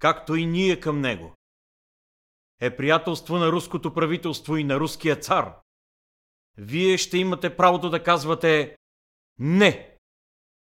[0.00, 1.34] както и ние към него,
[2.60, 5.60] е приятелство на руското правителство и на руския цар,
[6.56, 8.76] вие ще имате правото да казвате
[9.38, 9.98] не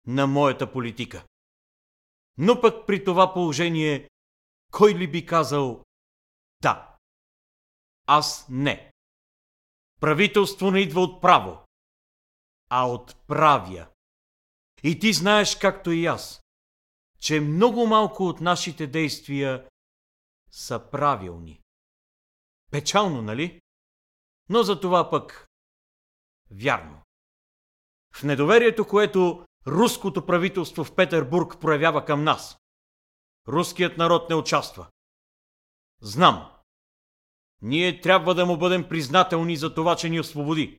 [0.07, 1.25] на моята политика.
[2.39, 4.11] Но пък при това положение,
[4.73, 5.85] кой ли би казал
[6.63, 6.97] Да.
[8.07, 8.93] Аз не.
[10.01, 11.65] Правителство не идва от право,
[12.69, 13.87] а от правя.
[14.83, 16.43] И ти знаеш, както и аз,
[17.21, 19.69] че много малко от нашите действия
[20.51, 21.60] са правилни.
[22.71, 23.61] Печално, нали?
[24.49, 25.49] Но за това пък
[26.51, 27.03] вярно.
[28.15, 32.59] В недоверието, което руското правителство в Петербург проявява към нас,
[33.49, 34.87] руският народ не участва.
[36.01, 36.51] Знам.
[37.63, 40.79] Ние трябва да му бъдем признателни за това, че ни освободи.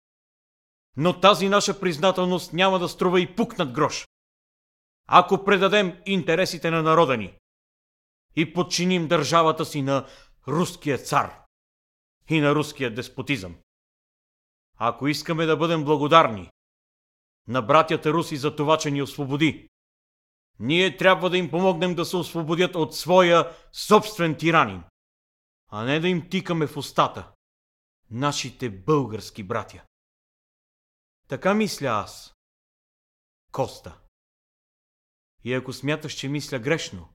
[0.97, 4.07] Но тази наша признателност няма да струва и пук над грош.
[5.07, 7.37] Ако предадем интересите на народа ни
[8.35, 10.07] и подчиним държавата си на
[10.47, 11.40] руския цар
[12.35, 13.55] и на руския деспотизъм.
[14.77, 16.51] Ако искаме да бъдем благодарни
[17.47, 19.69] на братята руси за това, че ни освободи,
[20.59, 24.83] ние трябва да им помогнем да се освободят от своя собствен тиранин,
[25.67, 27.31] а не да им тикаме в устата
[28.11, 29.83] нашите български братя.
[31.27, 32.35] Така мисля аз.
[33.51, 33.99] Коста.
[35.43, 37.09] И ако смяташ, че мисля грешно,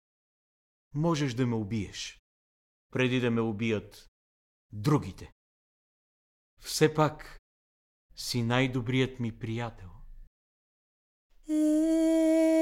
[0.95, 2.21] можеш да ме убиеш,
[2.93, 4.09] преди да ме убият
[4.73, 5.33] другите.
[6.61, 7.39] Все пак
[8.17, 9.91] си най-добрият ми приятел.
[11.47, 12.56] Питат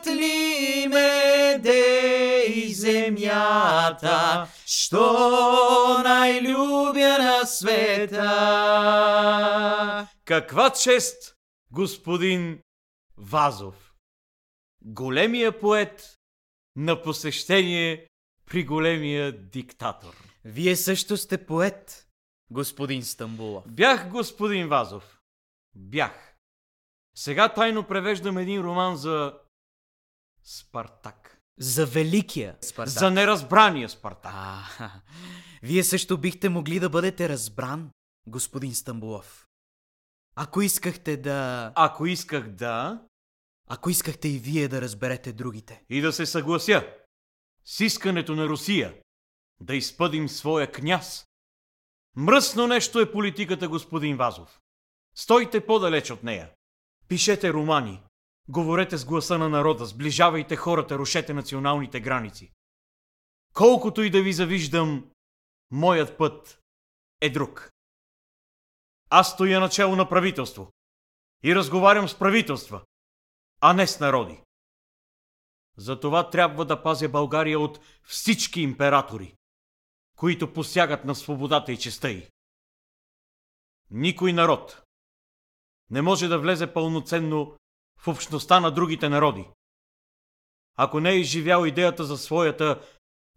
[0.00, 8.28] Питат ли ме де и земята, що най-любя на света?
[10.24, 11.34] Каква чест,
[11.72, 12.60] господин
[13.16, 13.94] Вазов!
[14.84, 16.18] Големия поет
[16.76, 18.06] на посещение
[18.46, 20.14] при големия диктатор.
[20.44, 22.06] Вие също сте поет,
[22.50, 23.64] господин Стамбулов.
[23.66, 25.20] Бях господин Вазов.
[25.74, 26.34] Бях.
[27.14, 29.34] Сега тайно превеждам един роман за
[30.44, 31.40] Спартак.
[31.58, 32.98] За великия Спартак.
[32.98, 34.32] За неразбрания Спартак.
[34.34, 34.64] А,
[35.62, 37.90] вие също бихте могли да бъдете разбран,
[38.26, 39.46] господин Стамбулов.
[40.34, 41.72] Ако искахте да...
[41.74, 43.02] Ако исках да...
[43.68, 45.82] Ако искахте и вие да разберете другите.
[45.88, 46.94] И да се съглася
[47.64, 48.94] с искането на Русия
[49.60, 51.26] да изпъдим своя княз.
[52.16, 54.60] Мръсно нещо е политиката, господин Вазов.
[55.14, 56.50] Стойте по-далеч от нея.
[57.08, 58.02] Пишете романи.
[58.48, 62.52] Говорете с гласа на народа, сближавайте хората, рушете националните граници.
[63.54, 65.10] Колкото и да ви завиждам,
[65.70, 66.60] моят път
[67.20, 67.70] е друг.
[69.10, 70.72] Аз стоя начало на правителство
[71.42, 72.82] и разговарям с правителства,
[73.60, 74.42] а не с народи.
[75.76, 79.36] Затова трябва да пазя България от всички императори,
[80.16, 82.28] които посягат на свободата и честа й.
[83.90, 84.82] Никой народ
[85.90, 87.56] не може да влезе пълноценно
[88.00, 89.48] в общността на другите народи.
[90.76, 92.82] Ако не е изживял идеята за своята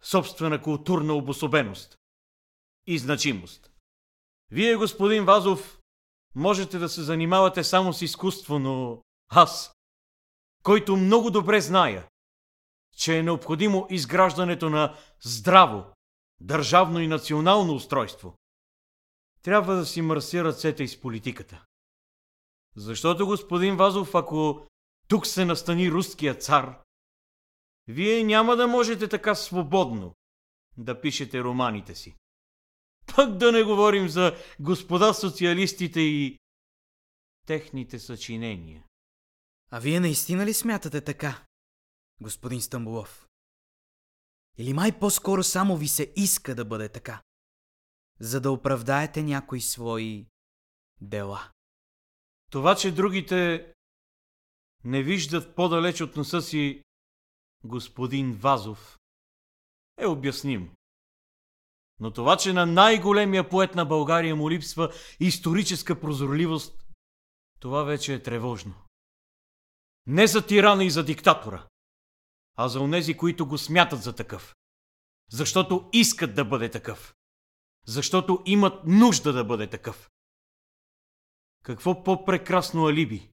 [0.02, 1.98] собствена културна обособеност
[2.88, 3.72] и значимост.
[4.52, 5.80] Вие, господин Вазов,
[6.36, 9.76] можете да се занимавате само с изкуство, но аз,
[10.64, 12.08] който много добре зная,
[12.98, 15.86] че е необходимо изграждането на здраво,
[16.40, 18.38] държавно и национално устройство,
[19.42, 21.66] трябва да си мърся ръцете из политиката.
[22.76, 24.68] Защото, господин Вазов, ако
[25.08, 26.84] тук се настани руския цар,
[27.88, 30.16] вие няма да можете така свободно
[30.78, 32.16] да пишете романите си.
[33.16, 36.40] Пък да не говорим за господа социалистите и
[37.48, 38.84] техните съчинения.
[39.72, 41.46] А вие наистина ли смятате така,
[42.22, 43.28] господин Стамбулов?
[44.58, 47.22] Или май по-скоро само ви се иска да бъде така,
[48.20, 50.28] за да оправдаете някои свои
[51.02, 51.53] дела?
[52.54, 53.74] Това, че другите
[54.84, 56.84] не виждат по-далеч от носа си
[57.64, 59.00] господин Вазов,
[59.98, 60.70] е обяснимо.
[62.00, 66.86] Но това, че на най-големия поет на България му липсва историческа прозорливост,
[67.60, 68.74] това вече е тревожно.
[70.06, 71.68] Не за тирана и за диктатора,
[72.56, 74.56] а за онези, които го смятат за такъв.
[75.32, 77.16] Защото искат да бъде такъв.
[77.88, 80.13] Защото имат нужда да бъде такъв.
[81.64, 83.30] Какво по-прекрасно алиби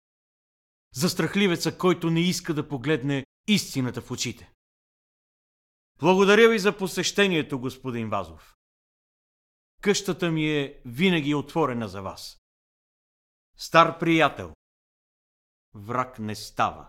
[0.94, 4.52] за страхливеца, който не иска да погледне истината в очите.
[5.98, 8.56] Благодаря ви за посещението, господин Вазов.
[9.82, 12.40] Къщата ми е винаги отворена за вас.
[13.56, 14.54] Стар приятел.
[15.74, 16.88] Враг не става.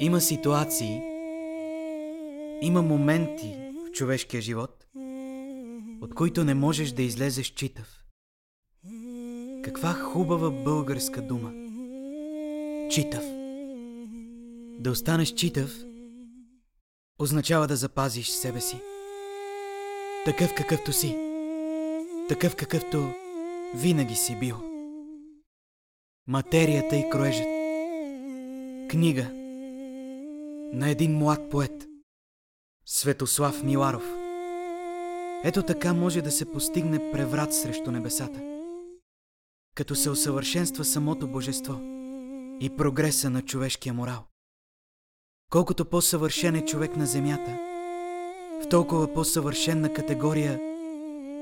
[0.00, 1.00] Има ситуации,
[2.62, 3.54] има моменти
[3.86, 4.79] в човешкия живот,
[6.00, 8.04] от които не можеш да излезеш читав.
[9.64, 11.52] Каква хубава българска дума.
[12.90, 13.24] Читав.
[14.78, 15.76] Да останеш читав
[17.18, 18.80] означава да запазиш себе си.
[20.24, 21.16] Такъв какъвто си.
[22.28, 23.12] Такъв какъвто
[23.74, 24.56] винаги си бил.
[26.26, 27.46] Материята и кроежът.
[28.90, 29.30] Книга
[30.72, 31.86] на един млад поет.
[32.86, 34.19] Светослав Миларов.
[35.44, 38.40] Ето така може да се постигне преврат срещу небесата.
[39.74, 41.80] Като се усъвършенства самото божество
[42.60, 44.26] и прогреса на човешкия морал.
[45.50, 47.58] Колкото по-съвършен е човек на земята,
[48.62, 50.60] в толкова по-съвършенна категория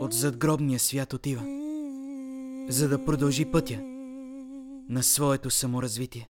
[0.01, 1.42] от задгробния свят отива,
[2.68, 3.80] за да продължи пътя
[4.88, 6.28] на своето саморазвитие.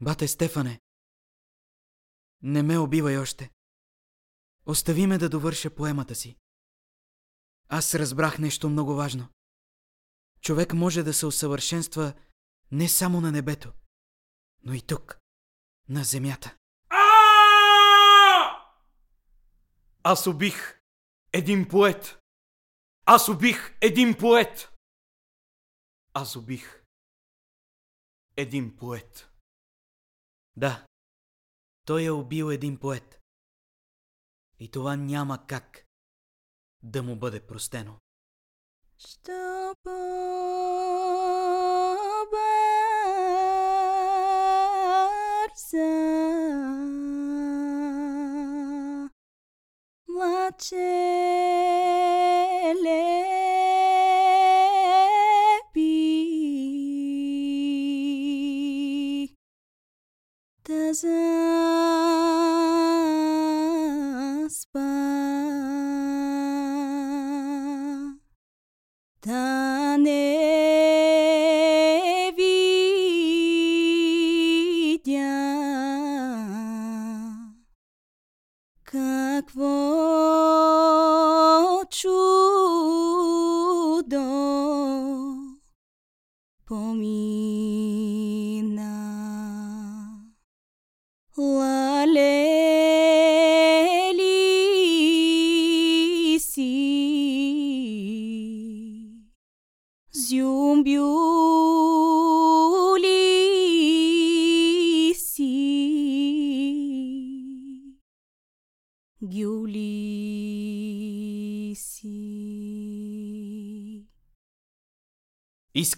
[0.00, 0.80] Бате Стефане,
[2.42, 3.53] не ме убивай още.
[4.66, 6.36] Остави ме да довърша поемата си.
[7.68, 9.28] Аз разбрах нещо много важно.
[10.40, 12.14] Човек може да се усъвършенства
[12.70, 13.72] не само на небето,
[14.62, 15.18] но и тук,
[15.88, 16.56] на земята.
[20.02, 20.80] Аз убих
[21.32, 22.18] един поет.
[23.06, 24.72] Аз убих един поет.
[26.12, 26.84] Аз убих
[28.36, 29.30] един поет.
[30.56, 30.86] Да,
[31.84, 33.23] той е убил един поет.
[34.58, 35.86] И това няма как
[36.82, 37.96] да му бъде простено.
[38.98, 40.34] Що по-бърза
[50.08, 51.24] млачелепи
[60.64, 60.94] да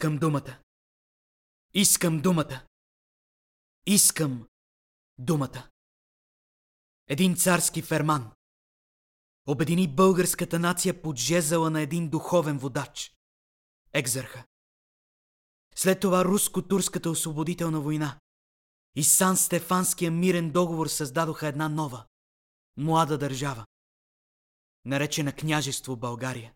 [0.06, 0.58] Искам думата.
[1.74, 2.66] Искам думата.
[3.86, 4.48] Искам
[5.18, 5.70] думата.
[7.06, 8.32] Един царски ферман
[9.46, 13.14] обедини българската нация под жезъла на един духовен водач–
[13.92, 14.44] Екзарха.
[15.74, 18.20] След това руско-турската освободителна война
[18.94, 22.06] и Сан Стефанския мирен договор създадоха една нова,
[22.76, 23.66] млада държава,
[24.84, 26.54] наречена княжество България.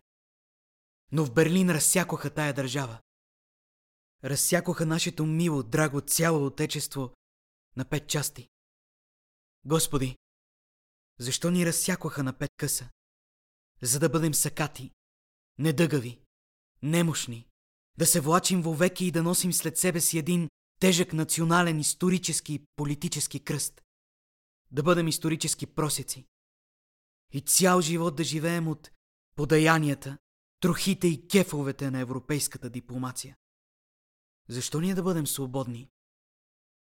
[1.13, 2.99] Но в Берлин разсякоха тая държава.
[4.25, 7.15] Разсякоха нашето мило, драго цяло отечество
[7.77, 8.49] на пет части.
[9.65, 10.17] Господи,
[11.19, 12.91] защо ни разсякоха на пет къса?
[13.83, 14.91] За да бъдем сакати,
[15.59, 16.21] недъгави,
[16.83, 17.47] немощни,
[17.99, 20.49] да се влачим вовеки и да носим след себе си един
[20.81, 23.81] тежък национален, исторически и политически кръст.
[24.71, 26.27] Да бъдем исторически просеци.
[27.33, 28.91] И цял живот да живеем от
[29.37, 30.19] подаянията,
[30.61, 33.37] трохите и кефовете на европейската дипломация.
[34.51, 35.91] Защо ние да бъдем свободни?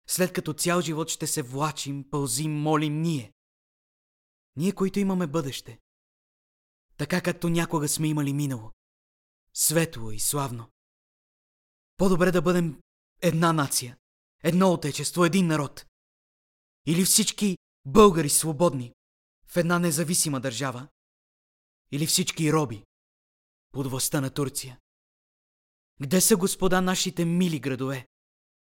[0.06, 3.32] След като цял живот ще се влачим, пълзим, молим ние.
[4.56, 5.80] Ние, които имаме бъдеще.
[6.96, 8.72] Така както някога сме имали минало.
[9.54, 10.70] Светло и славно.
[11.96, 12.80] По-добре да бъдем
[13.22, 13.96] една нация,
[14.42, 15.86] едно отечество, един народ.
[16.86, 18.94] Или всички българи свободни
[19.46, 20.88] в една независима държава.
[21.90, 22.84] Или всички роби
[23.72, 24.81] под властта на Турция.
[26.02, 28.06] Где са, господа, нашите мили градове?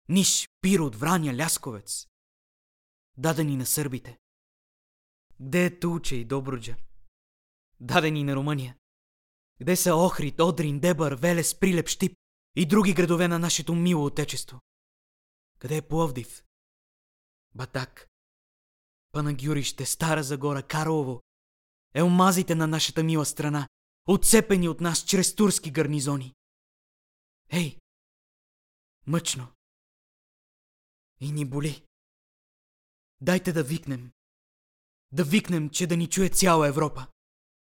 [0.09, 2.07] Ниш, Пирот, Враня, Лясковец.
[3.17, 4.19] Дадени на сърбите.
[5.39, 6.75] Где е Тулче и Добруджа?
[7.79, 8.77] Дадени на Румъния.
[9.61, 12.17] Где са Охрид, Одрин, Дебър, Велес, Прилеп, Штип
[12.55, 14.59] и други градове на нашето мило отечество?
[15.59, 16.43] Къде е Пловдив?
[17.55, 18.09] Батак,
[19.11, 21.21] Панагюрище, Стара Загора, Карлово,
[21.93, 23.67] елмазите на нашата мила страна,
[24.07, 26.33] отцепени от нас чрез турски гарнизони.
[27.53, 27.79] Ей!
[29.07, 29.47] Мъчно.
[31.19, 31.85] И ни боли.
[33.21, 34.11] Дайте да викнем.
[35.11, 37.07] Да викнем, че да ни чуе цяла Европа.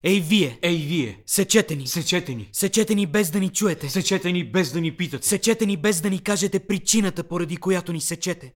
[0.04, 0.58] Ей, вие!
[0.62, 1.22] Ей, вие!
[1.26, 1.86] Сечете ни!
[1.86, 2.50] Сечете ни!
[2.52, 3.90] Сечете ни без да ни чуете!
[3.90, 5.26] Сечете ни без да ни питате!
[5.26, 8.54] Сечете ни без да ни кажете причината, поради която ни сечете.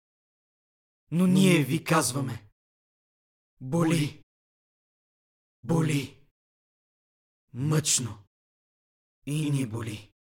[1.12, 2.50] Но ние ви казваме.
[3.62, 4.24] Боли.
[5.64, 6.18] Боли.
[7.54, 8.24] Мъчно.
[9.26, 10.13] И ни боли.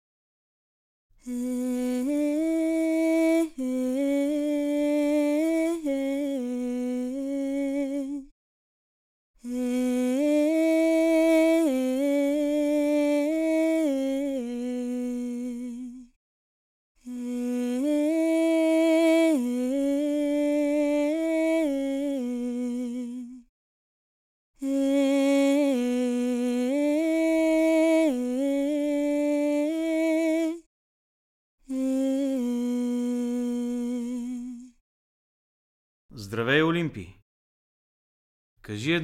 [1.25, 2.03] Здравей,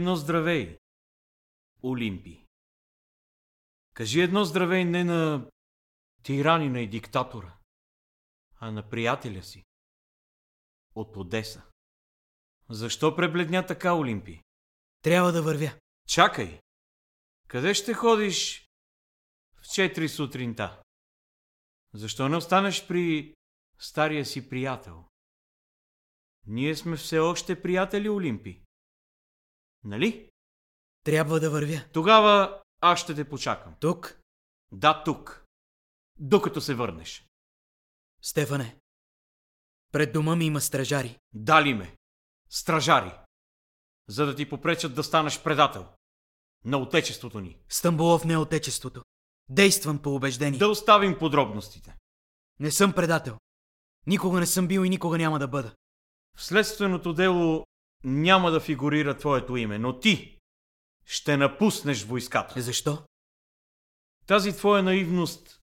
[0.10, 0.78] едно здравей,
[1.84, 2.46] Олимпи.
[3.94, 5.52] Кажи едно здравей не на
[6.24, 7.58] тиранина и диктатора,
[8.60, 9.64] а на приятеля си.
[10.96, 11.64] От Одеса.
[12.70, 14.42] Защо пребледня така, Олимпи?
[15.02, 15.80] Трябва да вървя.
[16.08, 16.62] Чакай!
[17.48, 18.70] Къде ще ходиш
[19.56, 20.84] в 4 сутринта?
[21.94, 23.36] Защо не останеш при
[23.80, 25.06] стария си приятел?
[26.48, 28.69] Ние сме все още приятели, Олимпи.
[29.84, 30.32] Нали?
[31.04, 31.86] Трябва да вървя.
[31.94, 33.76] Тогава аз ще те почакам.
[33.80, 34.20] Тук,
[34.72, 35.46] Да, тук.
[36.20, 37.28] Докато се върнеш.
[38.22, 38.80] Стефане.
[39.92, 41.20] Пред дома ми има стражари.
[41.34, 41.98] Дали ме.
[42.50, 43.12] Стражари.
[44.08, 45.88] За да ти попречат да станеш предател.
[46.66, 47.58] На отечеството ни.
[47.70, 49.04] Стамбулов не е отечеството.
[49.50, 50.60] Действам по убеждение.
[50.60, 51.98] Да оставим подробностите.
[52.60, 53.38] Не съм предател.
[54.08, 55.76] Никога не съм бил и никога няма да бъда.
[56.38, 57.66] В следственото дело
[58.04, 60.40] няма да фигурира твоето име, но ти
[61.06, 62.62] ще напуснеш войската.
[62.62, 63.06] Защо?
[64.26, 65.62] Тази твоя наивност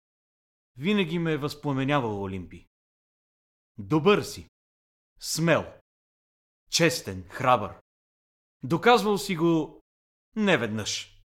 [0.77, 2.69] винаги ме е възпламенявала, Олимпи.
[3.79, 4.49] Добър си,
[5.21, 5.73] смел,
[6.71, 7.81] честен, храбър.
[8.63, 9.83] Доказвал си го
[10.37, 11.21] неведнъж.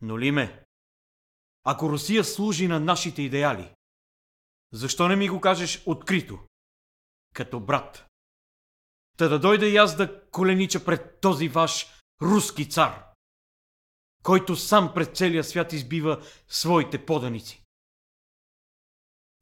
[0.00, 0.64] Но ли ме?
[1.64, 3.74] Ако Русия служи на нашите идеали,
[4.72, 6.38] защо не ми го кажеш открито?
[7.34, 8.09] Като брат.
[9.20, 11.86] Та да дойда и аз да коленича пред този ваш
[12.22, 13.04] руски цар,
[14.22, 17.64] който сам пред целия свят избива своите поданици.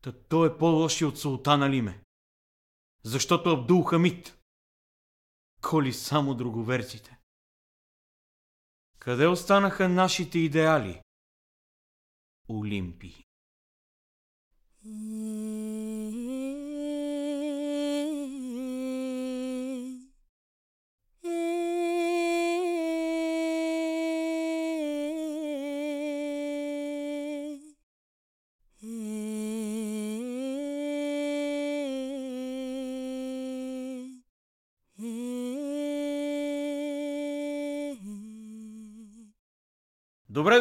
[0.03, 2.03] Та той е по-лоши от султана Лиме,
[3.03, 4.39] защото Абдул Хамид
[5.63, 7.19] коли само друговерците.
[8.99, 11.03] Къде останаха нашите идеали?
[12.49, 13.25] Олимпи.
[14.85, 16.28] Добре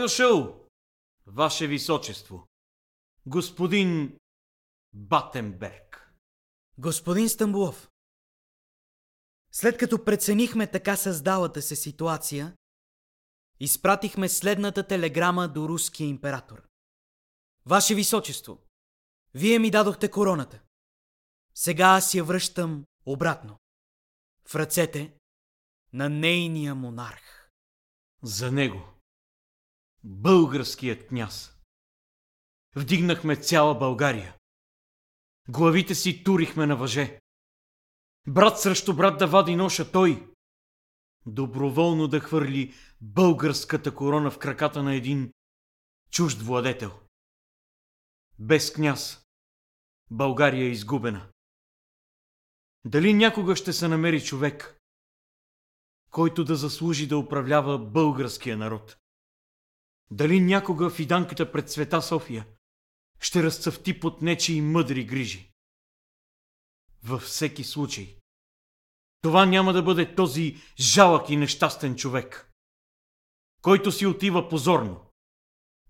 [0.08, 0.68] дошъл,
[1.26, 2.48] Ваше Височество,
[3.26, 4.20] господин
[4.94, 6.14] Батенберг.
[6.78, 7.90] Господин Стамбулов,
[9.52, 12.58] след като преценихме така създалата се ситуация,
[13.60, 16.68] изпратихме следната телеграма до руския император.
[17.66, 18.64] Ваше Височество,
[19.34, 20.64] вие ми дадохте короната.
[21.54, 23.58] Сега аз я връщам обратно.
[24.48, 25.18] В ръцете
[25.94, 27.50] на нейния монарх.
[28.24, 28.97] За него,
[30.08, 31.58] българският княз.
[32.76, 34.36] Вдигнахме цяла България.
[35.50, 37.20] Главите си турихме на въже.
[38.28, 40.34] Брат срещу брат да вади ноша той.
[41.26, 45.34] Доброволно да хвърли българската корона в краката на един
[46.12, 47.00] чужд владетел.
[48.40, 49.26] Без княз
[50.12, 51.30] България е изгубена.
[52.86, 54.80] Дали някога ще се намери човек,
[56.12, 58.98] който да заслужи да управлява българския народ?
[60.12, 62.48] Дали някога в иданката пред света София
[63.20, 65.52] ще разцъфти под нечи и мъдри грижи.
[67.04, 68.18] Във всеки случай,
[69.22, 72.52] това няма да бъде този жалък и нещастен човек,
[73.62, 75.02] който си отива позорно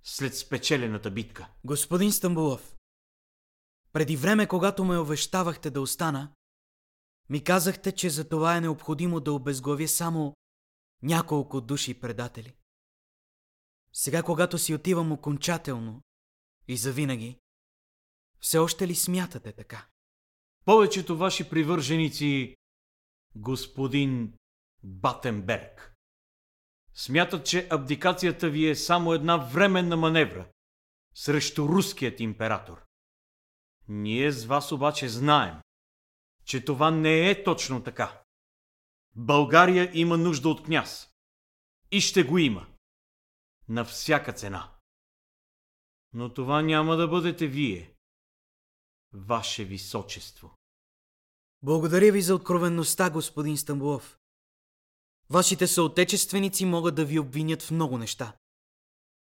[0.04, 1.50] след спечелената битка.
[1.64, 2.76] Господин Стамбулов,
[3.94, 6.32] преди време, когато ме увещавахте да остана,
[7.30, 10.36] ми казахте, че за това е необходимо да обезглавя само
[11.04, 12.54] няколко души предатели.
[14.00, 16.02] Сега, когато си отивам окончателно
[16.68, 17.40] и завинаги,
[18.40, 19.88] все още ли смятате така?
[20.66, 22.56] Повечето ваши привърженици,
[23.36, 24.34] господин
[24.84, 25.96] Батенберг,
[26.94, 30.50] смятат, че абдикацията ви е само една временна маневра
[31.16, 32.86] срещу руският император.
[33.88, 35.56] Ние с вас обаче знаем,
[36.46, 38.24] че това не е точно така.
[39.16, 41.10] България има нужда от княз.
[41.92, 42.68] И ще го има.
[43.70, 44.72] На всяка цена.
[46.14, 47.96] Но това няма да бъдете вие.
[49.14, 50.56] Ваше височество.
[51.62, 54.20] Благодаря ви за откровенността, господин Стамбулов.
[55.30, 58.38] Вашите съотечественици могат да ви обвинят в много неща.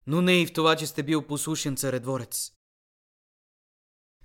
[0.08, 2.52] Но не и в това, че сте бил послушен царедворец.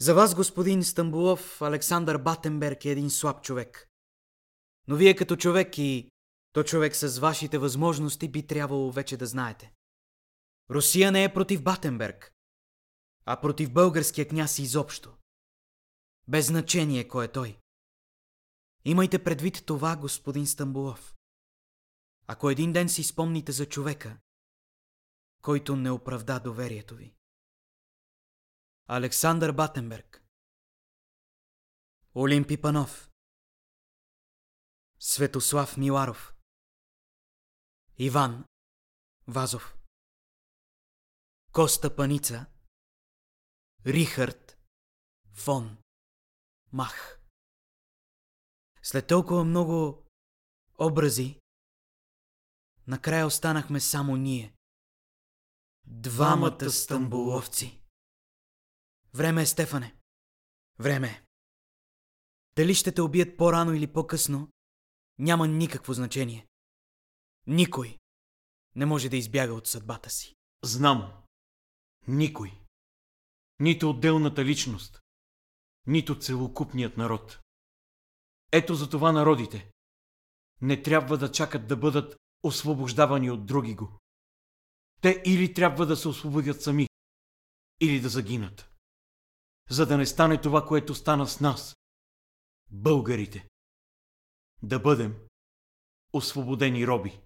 [0.00, 3.88] За вас, господин Стамбулов, Александър Батенберг е един слаб човек.
[4.86, 6.10] Но вие като човек и
[6.52, 9.72] то човек с вашите възможности би трябвало вече да знаете.
[10.70, 12.32] Русия не е против Батенберг,
[13.24, 15.16] а против българския княз изобщо.
[16.28, 17.60] Без значение кой е той.
[18.84, 21.16] Имайте предвид това, господин Стамбулов.
[22.26, 24.18] Ако един ден си спомните за човека,
[25.42, 27.14] който не оправда доверието ви.
[28.86, 30.24] Александър Батенберг
[32.14, 33.10] Олимпи Панов
[34.98, 36.34] Светослав Миларов
[37.98, 38.44] Иван
[39.26, 39.77] Вазов
[41.52, 42.46] Коста Паница
[43.86, 44.58] Рихард
[45.32, 45.76] Фон
[46.72, 47.20] Мах
[48.82, 50.06] След толкова много
[50.78, 51.40] образи,
[52.86, 54.54] накрая останахме само ние.
[55.86, 57.80] Двамата стамбуловци.
[59.14, 59.96] Време е, Стефане.
[60.78, 61.22] Време е.
[62.56, 64.48] Дали ще те убият по-рано или по-късно,
[65.18, 66.46] няма никакво значение.
[67.46, 67.98] Никой
[68.76, 70.34] не може да избяга от съдбата си.
[70.64, 71.22] Знам.
[72.08, 72.60] Никой.
[73.60, 75.00] Нито отделната личност,
[75.86, 77.40] нито целокупният народ.
[78.52, 79.72] Ето за това народите
[80.60, 84.00] не трябва да чакат да бъдат освобождавани от други го.
[85.00, 86.88] Те или трябва да се освободят сами,
[87.80, 88.70] или да загинат.
[89.70, 91.76] За да не стане това, което стана с нас,
[92.70, 93.48] българите.
[94.62, 95.26] Да бъдем
[96.12, 97.20] освободени роби.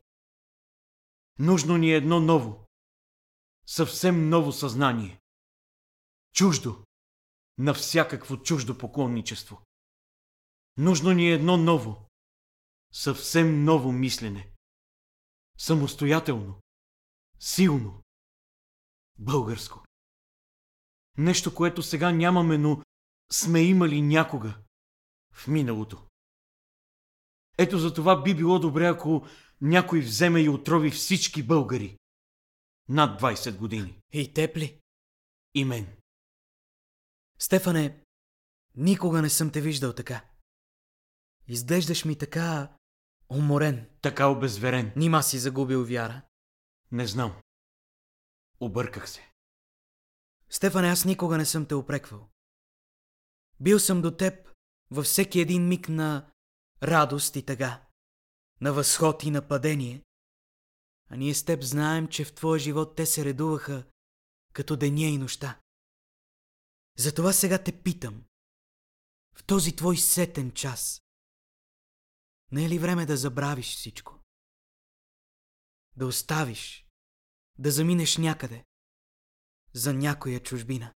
[1.38, 2.61] Нужно ни е едно ново,
[3.66, 5.20] съвсем ново съзнание.
[6.34, 6.84] Чуждо
[7.58, 9.62] на всякакво чуждо поклонничество.
[10.76, 12.08] Нужно ни е едно ново,
[12.92, 14.52] съвсем ново мислене.
[15.58, 16.62] Самостоятелно,
[17.38, 18.02] силно,
[19.18, 19.84] българско.
[21.18, 22.82] Нещо, което сега нямаме, но
[23.32, 24.58] сме имали някога
[25.32, 26.06] в миналото.
[27.58, 29.26] Ето за това би било добре, ако
[29.60, 31.98] някой вземе и отрови всички българи.
[32.88, 34.00] Над 20 години.
[34.12, 34.80] И тепли.
[35.54, 35.96] И мен.
[37.38, 38.04] Стефане,
[38.74, 40.24] никога не съм те виждал така.
[41.48, 42.76] Изглеждаш ми така
[43.28, 43.88] уморен.
[44.02, 44.92] Така обезверен.
[44.96, 46.22] Нима си загубил вяра.
[46.92, 47.40] Не знам.
[48.60, 49.32] Обърках се.
[50.50, 52.28] Стефане, аз никога не съм те опреквал.
[53.60, 54.48] Бил съм до теб
[54.90, 56.32] във всеки един миг на
[56.82, 57.82] радост и тъга,
[58.60, 60.02] на възход и на падение.
[61.12, 63.86] А ние с теб знаем, че в твоя живот те се редуваха
[64.52, 65.60] като деня и нощта.
[66.98, 68.24] Затова сега те питам.
[69.34, 71.02] В този твой сетен час.
[72.52, 74.20] Не е ли време да забравиш всичко?
[75.96, 76.86] Да оставиш,
[77.58, 78.64] да заминеш някъде,
[79.74, 80.94] за някоя чужбина.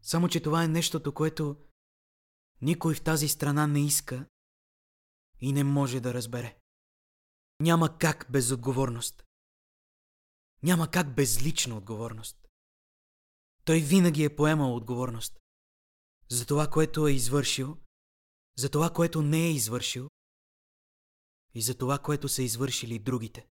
[0.00, 1.56] Само, че това е нещото, което
[2.60, 4.26] никой в тази страна не иска
[5.40, 6.61] и не може да разбере.
[7.62, 9.24] Няма как без отговорност.
[10.62, 12.48] Няма как без лична отговорност.
[13.64, 15.40] Той винаги е поемал отговорност.
[16.28, 17.76] За това, което е извършил,
[18.58, 20.10] за това, което не е извършил
[21.54, 23.48] и за това, което са извършили другите.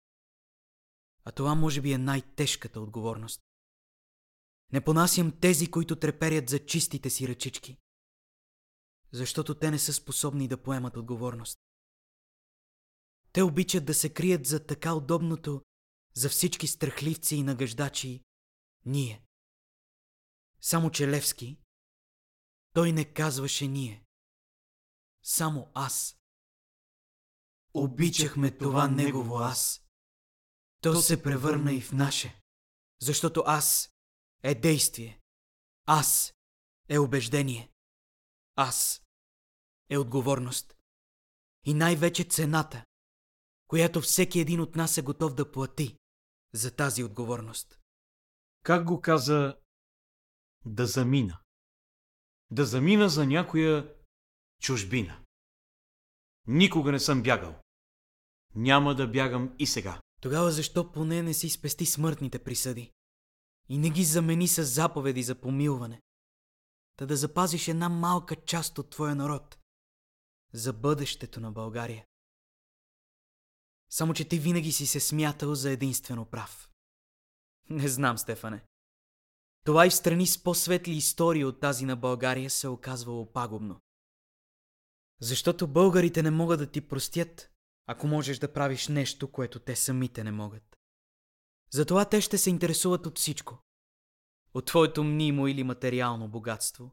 [1.23, 3.41] А това може би е най-тежката отговорност.
[4.73, 7.77] Не понасям тези, които треперят за чистите си ръчички,
[9.11, 11.59] защото те не са способни да поемат отговорност.
[13.31, 15.61] Те обичат да се крият за така удобното
[16.13, 18.23] за всички страхливци и нагъждачи
[18.85, 19.25] ние.
[20.61, 21.57] Само че Левски,
[22.73, 24.05] той не казваше ние.
[25.23, 26.17] Само аз.
[27.73, 29.81] Обичахме това негово аз.
[30.81, 32.41] То се превърна и в наше.
[33.01, 33.93] Защото аз
[34.43, 35.21] е действие.
[35.85, 36.33] Аз
[36.89, 37.71] е убеждение.
[38.55, 39.01] Аз
[39.89, 40.75] е отговорност.
[41.65, 42.85] И най-вече цената,
[43.69, 45.97] която всеки един от нас е готов да плати
[46.53, 47.79] за тази отговорност.
[48.63, 49.57] Как го каза
[50.65, 51.39] да замина?
[52.51, 53.95] Да замина за някоя
[54.61, 55.23] чужбина.
[56.47, 57.55] Никога не съм бягал.
[58.55, 60.01] Няма да бягам и сега.
[60.21, 62.91] Тогава защо поне не си спести смъртните присъди?
[63.69, 66.01] И не ги замени с заповеди за помилване?
[66.95, 69.57] Та да запазиш една малка част от твоя народ.
[70.53, 72.05] За бъдещето на България.
[73.89, 76.69] Само, че ти винаги си се смятал за единствено прав.
[77.69, 78.65] Не знам, Стефане.
[79.65, 83.81] Това и в страни с по-светли истории от тази на България се оказвало пагубно.
[85.21, 87.51] Защото българите не могат да ти простят,
[87.85, 90.77] ако можеш да правиш нещо, което те самите не могат.
[91.71, 93.59] Затова те ще се интересуват от всичко.
[94.53, 96.91] От твоето мнимо или материално богатство.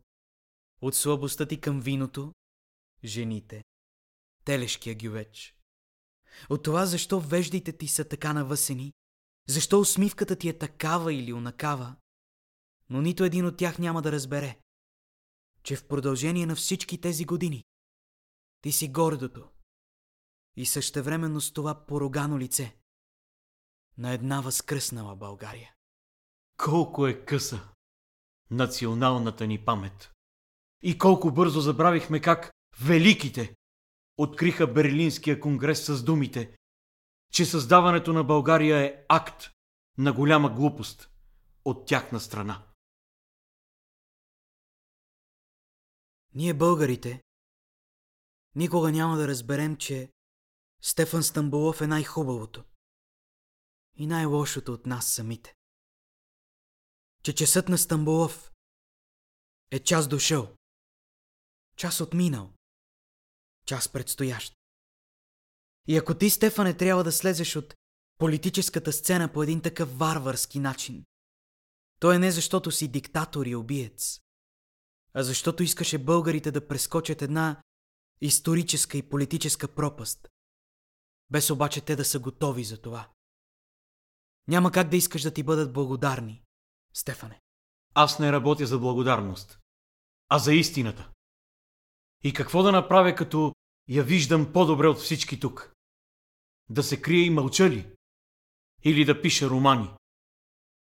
[0.81, 2.35] От слабостта ти към виното,
[3.05, 3.65] жените,
[4.45, 5.56] телешкия гювеч.
[6.51, 8.93] От това защо веждите ти са така навъсени,
[9.49, 11.97] защо усмивката ти е такава или онакава,
[12.91, 14.59] но нито един от тях няма да разбере,
[15.63, 17.65] че в продължение на всички тези години
[18.61, 19.49] ти си гордото
[20.57, 22.77] и същевременно с това порогано лице
[23.99, 25.75] на една възкръснала България.
[26.57, 27.69] Колко е къса
[28.51, 30.13] националната ни памет.
[30.83, 33.55] И колко бързо забравихме как великите
[34.17, 36.57] откриха Берлинския конгрес с думите,
[37.33, 39.51] че създаването на България е акт
[39.99, 41.11] на голяма глупост
[41.65, 42.67] от тяхна страна.
[46.35, 47.23] Ние българите
[48.55, 50.13] никога няма да разберем, че
[50.83, 52.65] Стефан Стамбулов е най-хубавото
[53.95, 55.55] и най-лошото от нас самите.
[57.23, 58.53] Че часът на Стамбулов
[59.71, 60.57] е час дошъл,
[61.77, 62.56] час отминал,
[63.67, 64.57] час предстоящ.
[65.87, 67.75] И ако ти, Стефане, трябва да слезеш от
[68.19, 71.05] политическата сцена по един такъв варварски начин,
[72.01, 74.21] то е не защото си диктатор и убиец,
[75.15, 77.63] а защото искаше българите да прескочат една
[78.21, 80.29] историческа и политическа пропаст,
[81.31, 83.09] без обаче те да са готови за това.
[84.49, 86.43] Няма как да искаш да ти бъдат благодарни,
[86.95, 87.41] Стефане.
[87.95, 89.59] Аз не работя за благодарност,
[90.29, 91.11] а за истината.
[92.25, 93.55] И какво да направя, като
[93.89, 95.73] я виждам по-добре от всички тук?
[96.69, 97.93] Да се крия и мълча ли?
[98.85, 99.91] Или да пиша романи?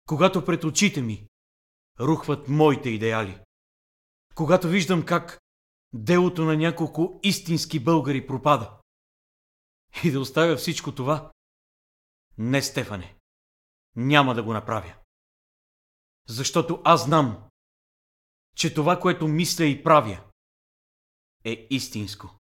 [0.07, 1.29] Когато пред очите ми
[2.01, 3.41] рухват моите идеали.
[4.35, 5.41] Когато виждам как
[5.93, 8.79] делото на няколко истински българи пропада.
[10.05, 11.33] И да оставя всичко това?
[12.39, 13.17] Не, Стефане.
[13.97, 14.95] Няма да го направя.
[16.29, 17.49] Защото аз знам,
[18.57, 20.28] че това, което мисля и правя,
[21.53, 22.39] е истинско.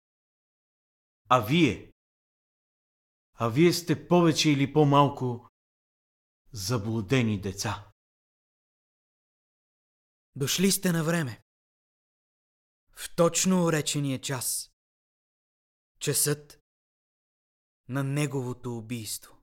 [1.28, 1.92] А вие?
[3.34, 5.48] А вие сте повече или по-малко
[6.52, 7.92] заблудени деца.
[10.34, 11.42] Дошли сте на време.
[12.92, 14.72] В точно уречения час.
[15.98, 16.61] Часът
[17.88, 19.38] на неговото убийство.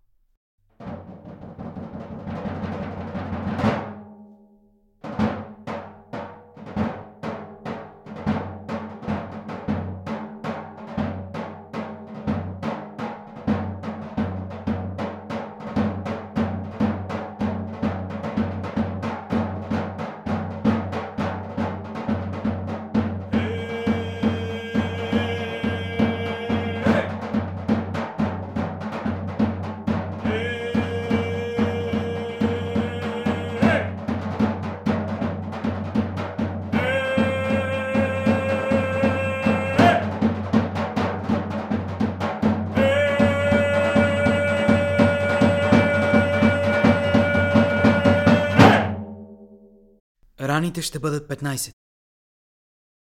[50.65, 51.73] Раните ще бъдат 15.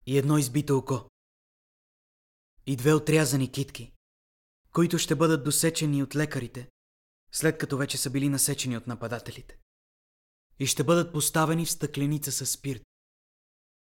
[0.07, 1.11] И едно избито око.
[2.67, 3.93] И две отрязани китки,
[4.73, 6.71] които ще бъдат досечени от лекарите,
[7.33, 9.59] след като вече са били насечени от нападателите.
[10.59, 12.83] И ще бъдат поставени в стъкленица с спирт,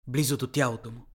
[0.06, 1.06] близо до тялото му.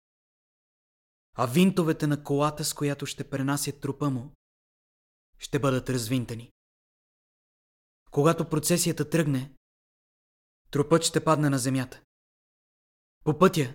[1.33, 4.33] А винтовете на колата, с която ще пренасят трупа му,
[5.39, 6.51] ще бъдат развинтани.
[8.11, 9.55] Когато процесията тръгне,
[10.71, 12.01] трупът ще падне на земята
[13.25, 13.73] По пътя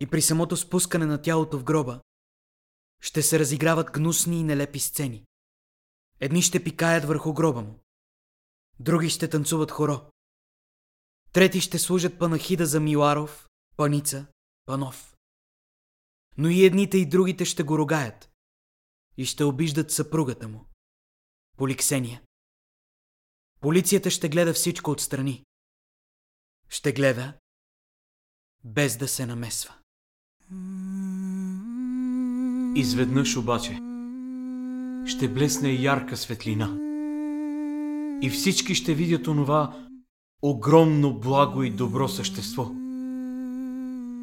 [0.00, 2.00] и при самото спускане на тялото в гроба
[3.00, 5.26] ще се разиграват гнусни и нелепи сцени.
[6.20, 7.80] Едни ще пикаят върху гроба му,
[8.78, 10.10] други ще танцуват хоро,
[11.32, 14.26] трети ще служат панахида за Миларов, Паница,
[14.66, 15.16] Панов.
[16.36, 18.30] Но и едните и другите ще го рогаят
[19.16, 20.66] и ще обиждат съпругата му,
[21.56, 22.22] Поликсения.
[23.60, 25.44] Полицията ще гледа всичко отстрани.
[26.68, 27.39] Ще гледа
[28.64, 29.74] без да се намесва.
[32.74, 33.80] Изведнъж обаче
[35.06, 36.76] ще блесне ярка светлина.
[38.22, 39.74] И всички ще видят онова
[40.42, 42.64] огромно благо и добро същество,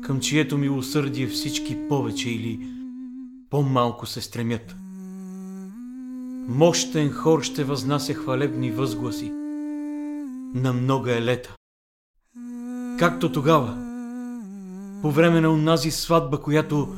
[0.03, 2.69] към чието милосърдие всички повече или
[3.49, 4.75] по-малко се стремят.
[6.47, 9.31] Мощен хор ще възнася хвалебни възгласи
[10.53, 11.55] на много елета.
[12.99, 13.86] Както тогава,
[15.01, 16.95] по време на онази сватба, която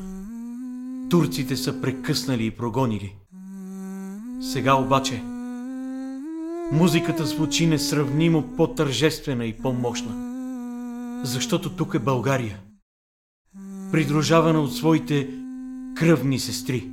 [1.10, 3.16] турците са прекъснали и прогонили.
[4.42, 5.24] Сега обаче
[6.72, 10.26] музиката звучи несравнимо по-тържествена и по-мощна.
[11.24, 12.60] Защото тук е България,
[13.92, 15.30] придружавана от своите
[15.96, 16.90] кръвни сестри.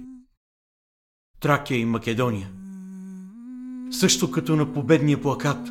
[1.40, 2.48] Тракия и Македония.
[3.90, 5.68] Също като на победния плакат,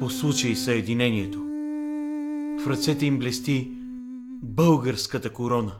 [0.00, 1.38] по случай съединението.
[2.64, 3.77] В ръцете им блести
[4.42, 5.72] българската корона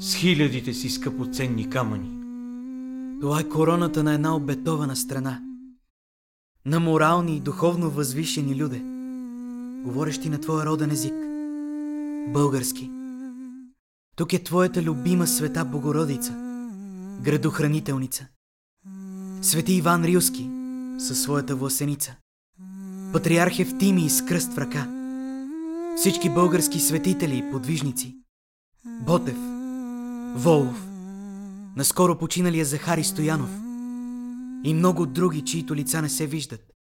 [0.00, 2.10] с хилядите си скъпоценни камъни.
[3.20, 5.40] Това е короната на една обетована страна.
[6.66, 8.82] На морални и духовно възвишени люде,
[9.84, 11.14] говорещи на твоя роден език.
[12.32, 12.90] Български.
[14.16, 16.32] Тук е твоята любима света Богородица,
[17.22, 18.26] градохранителница.
[19.42, 20.50] Свети Иван Рилски
[20.98, 22.16] със своята власеница.
[23.12, 25.01] Патриарх Евтимий с кръст в ръка.
[25.96, 28.16] Всички български светители и подвижници.
[29.00, 29.36] Ботев,
[30.34, 30.86] Волов,
[31.76, 33.50] наскоро починалия Захари Стоянов
[34.64, 36.72] и много други, чието лица не се виждат,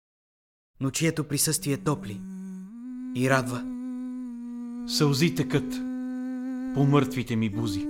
[0.81, 2.21] но чието присъствие топли
[3.15, 3.65] и радва.
[4.87, 5.81] Сълзи текат
[6.75, 7.87] по мъртвите ми бузи.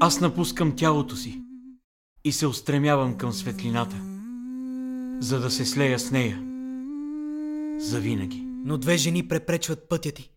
[0.00, 1.42] Аз напускам тялото си
[2.24, 3.96] и се устремявам към светлината,
[5.20, 6.42] за да се слея с нея
[7.78, 8.47] завинаги.
[8.68, 10.30] Но две жени препречват пътя ти.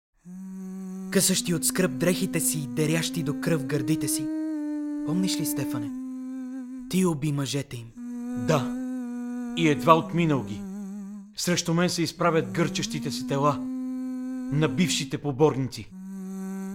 [1.12, 4.28] Късащи от скръп дрехите си и дерящи до кръв гърдите си.
[5.06, 5.92] Помниш ли, Стефане?
[6.90, 7.88] Ти уби мъжете им.
[8.48, 8.76] Да,
[9.58, 10.62] и едва отминал ги.
[11.36, 13.58] Срещу мен се изправят гърчещите си тела
[14.52, 15.92] на бившите поборници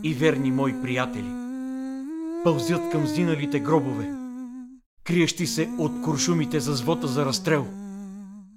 [0.02, 1.30] и верни мои приятели.
[2.44, 4.14] Пълзят към зиналите гробове,
[5.04, 7.66] криещи се от куршумите за звота за разстрел,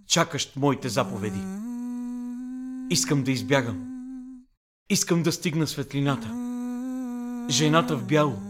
[0.08, 1.69] чакащ моите заповеди.
[2.92, 3.86] Искам да избягам.
[4.90, 6.28] Искам да стигна светлината.
[7.50, 8.42] Жената в бяло.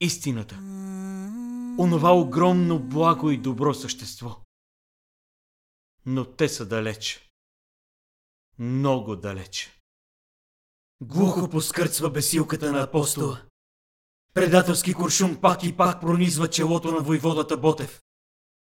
[0.00, 0.54] Истината.
[1.78, 4.36] Онова огромно благо и добро същество.
[6.06, 7.30] Но те са далеч.
[8.58, 9.80] Много далеч.
[11.00, 13.40] Глухо поскърцва бесилката на апостола.
[14.34, 18.02] Предателски куршум пак и пак пронизва челото на войводата Ботев.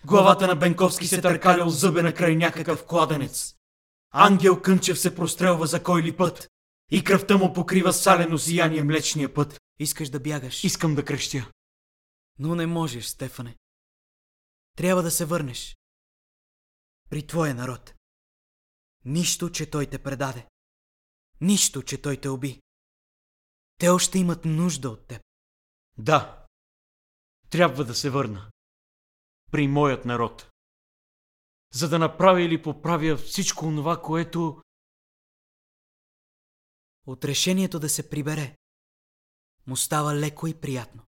[0.06, 3.56] Главата на Бенковски се търкаля зъбена край някакъв кладенец.
[4.18, 6.52] Ангел Кънчев се прострелва за кой ли път
[6.92, 9.62] и кръвта му покрива салено сияние млечния път.
[9.80, 11.52] Искаш да бягаш, Искам да крещя.
[12.40, 13.58] но не можеш, Стефане.
[14.78, 15.78] Трябва да се върнеш.
[17.10, 17.94] При твоя народ.
[19.06, 20.48] Нищо, че той те предаде.
[21.42, 22.62] Нищо, че той те уби.
[23.78, 25.22] Те още имат нужда от теб.
[25.98, 26.46] Да,
[27.50, 28.52] трябва да се върна.
[29.52, 30.52] При моят народ.
[31.76, 34.62] За да направя или поправя всичко това, което...
[37.06, 38.58] От решението да се прибере,
[39.68, 41.06] му става леко и приятно.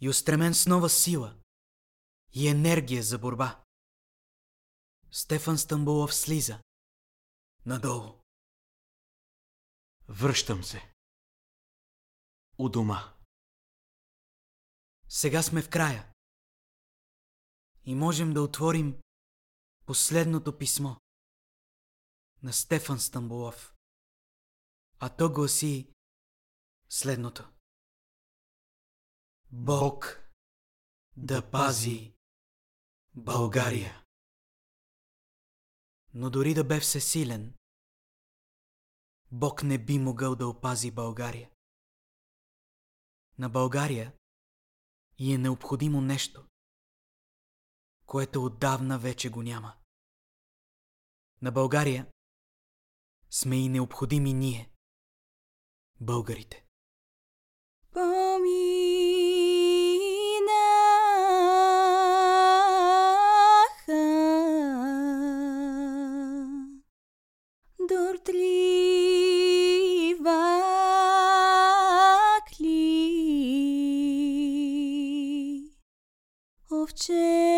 [0.00, 1.36] И устремен с нова сила
[2.34, 3.64] и енергия за борба.
[5.10, 6.62] Стефан Стамбулов слиза.
[7.66, 8.22] Надолу.
[10.08, 10.92] Връщам се.
[12.58, 13.14] У дома.
[15.08, 16.12] Сега сме в края.
[17.84, 19.00] И можем да отворим
[19.86, 20.94] последното писмо
[22.42, 23.74] на Стефан Стамбулов.
[24.98, 25.92] А то гласи
[26.88, 27.52] следното.
[29.52, 30.20] Бог
[31.16, 32.14] да пази
[33.14, 34.04] България.
[36.14, 37.54] Но дори да бе всесилен,
[39.32, 41.50] Бог не би могъл да опази България.
[43.38, 44.16] На България
[45.18, 46.45] и е необходимо нещо,
[48.06, 49.72] което отдавна вече го няма.
[51.42, 52.06] На България
[53.30, 54.70] сме и необходими ние,
[56.00, 56.64] българите.
[57.92, 58.36] Поминаха
[67.88, 68.86] дуртливакли
[76.72, 77.55] овчеря.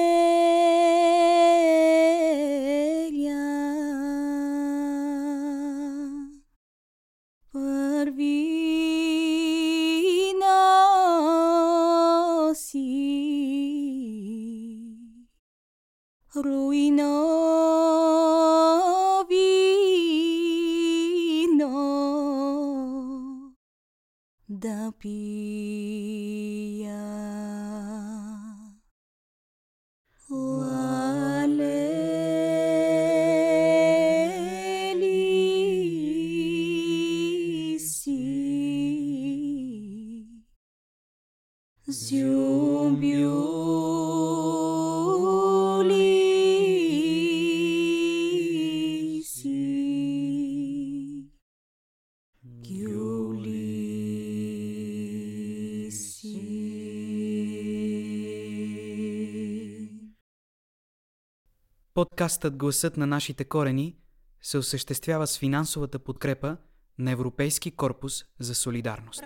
[62.29, 63.95] Подкастът Гласът на нашите корени
[64.43, 66.57] се осъществява с финансовата подкрепа
[66.99, 69.23] на Европейски корпус за солидарност.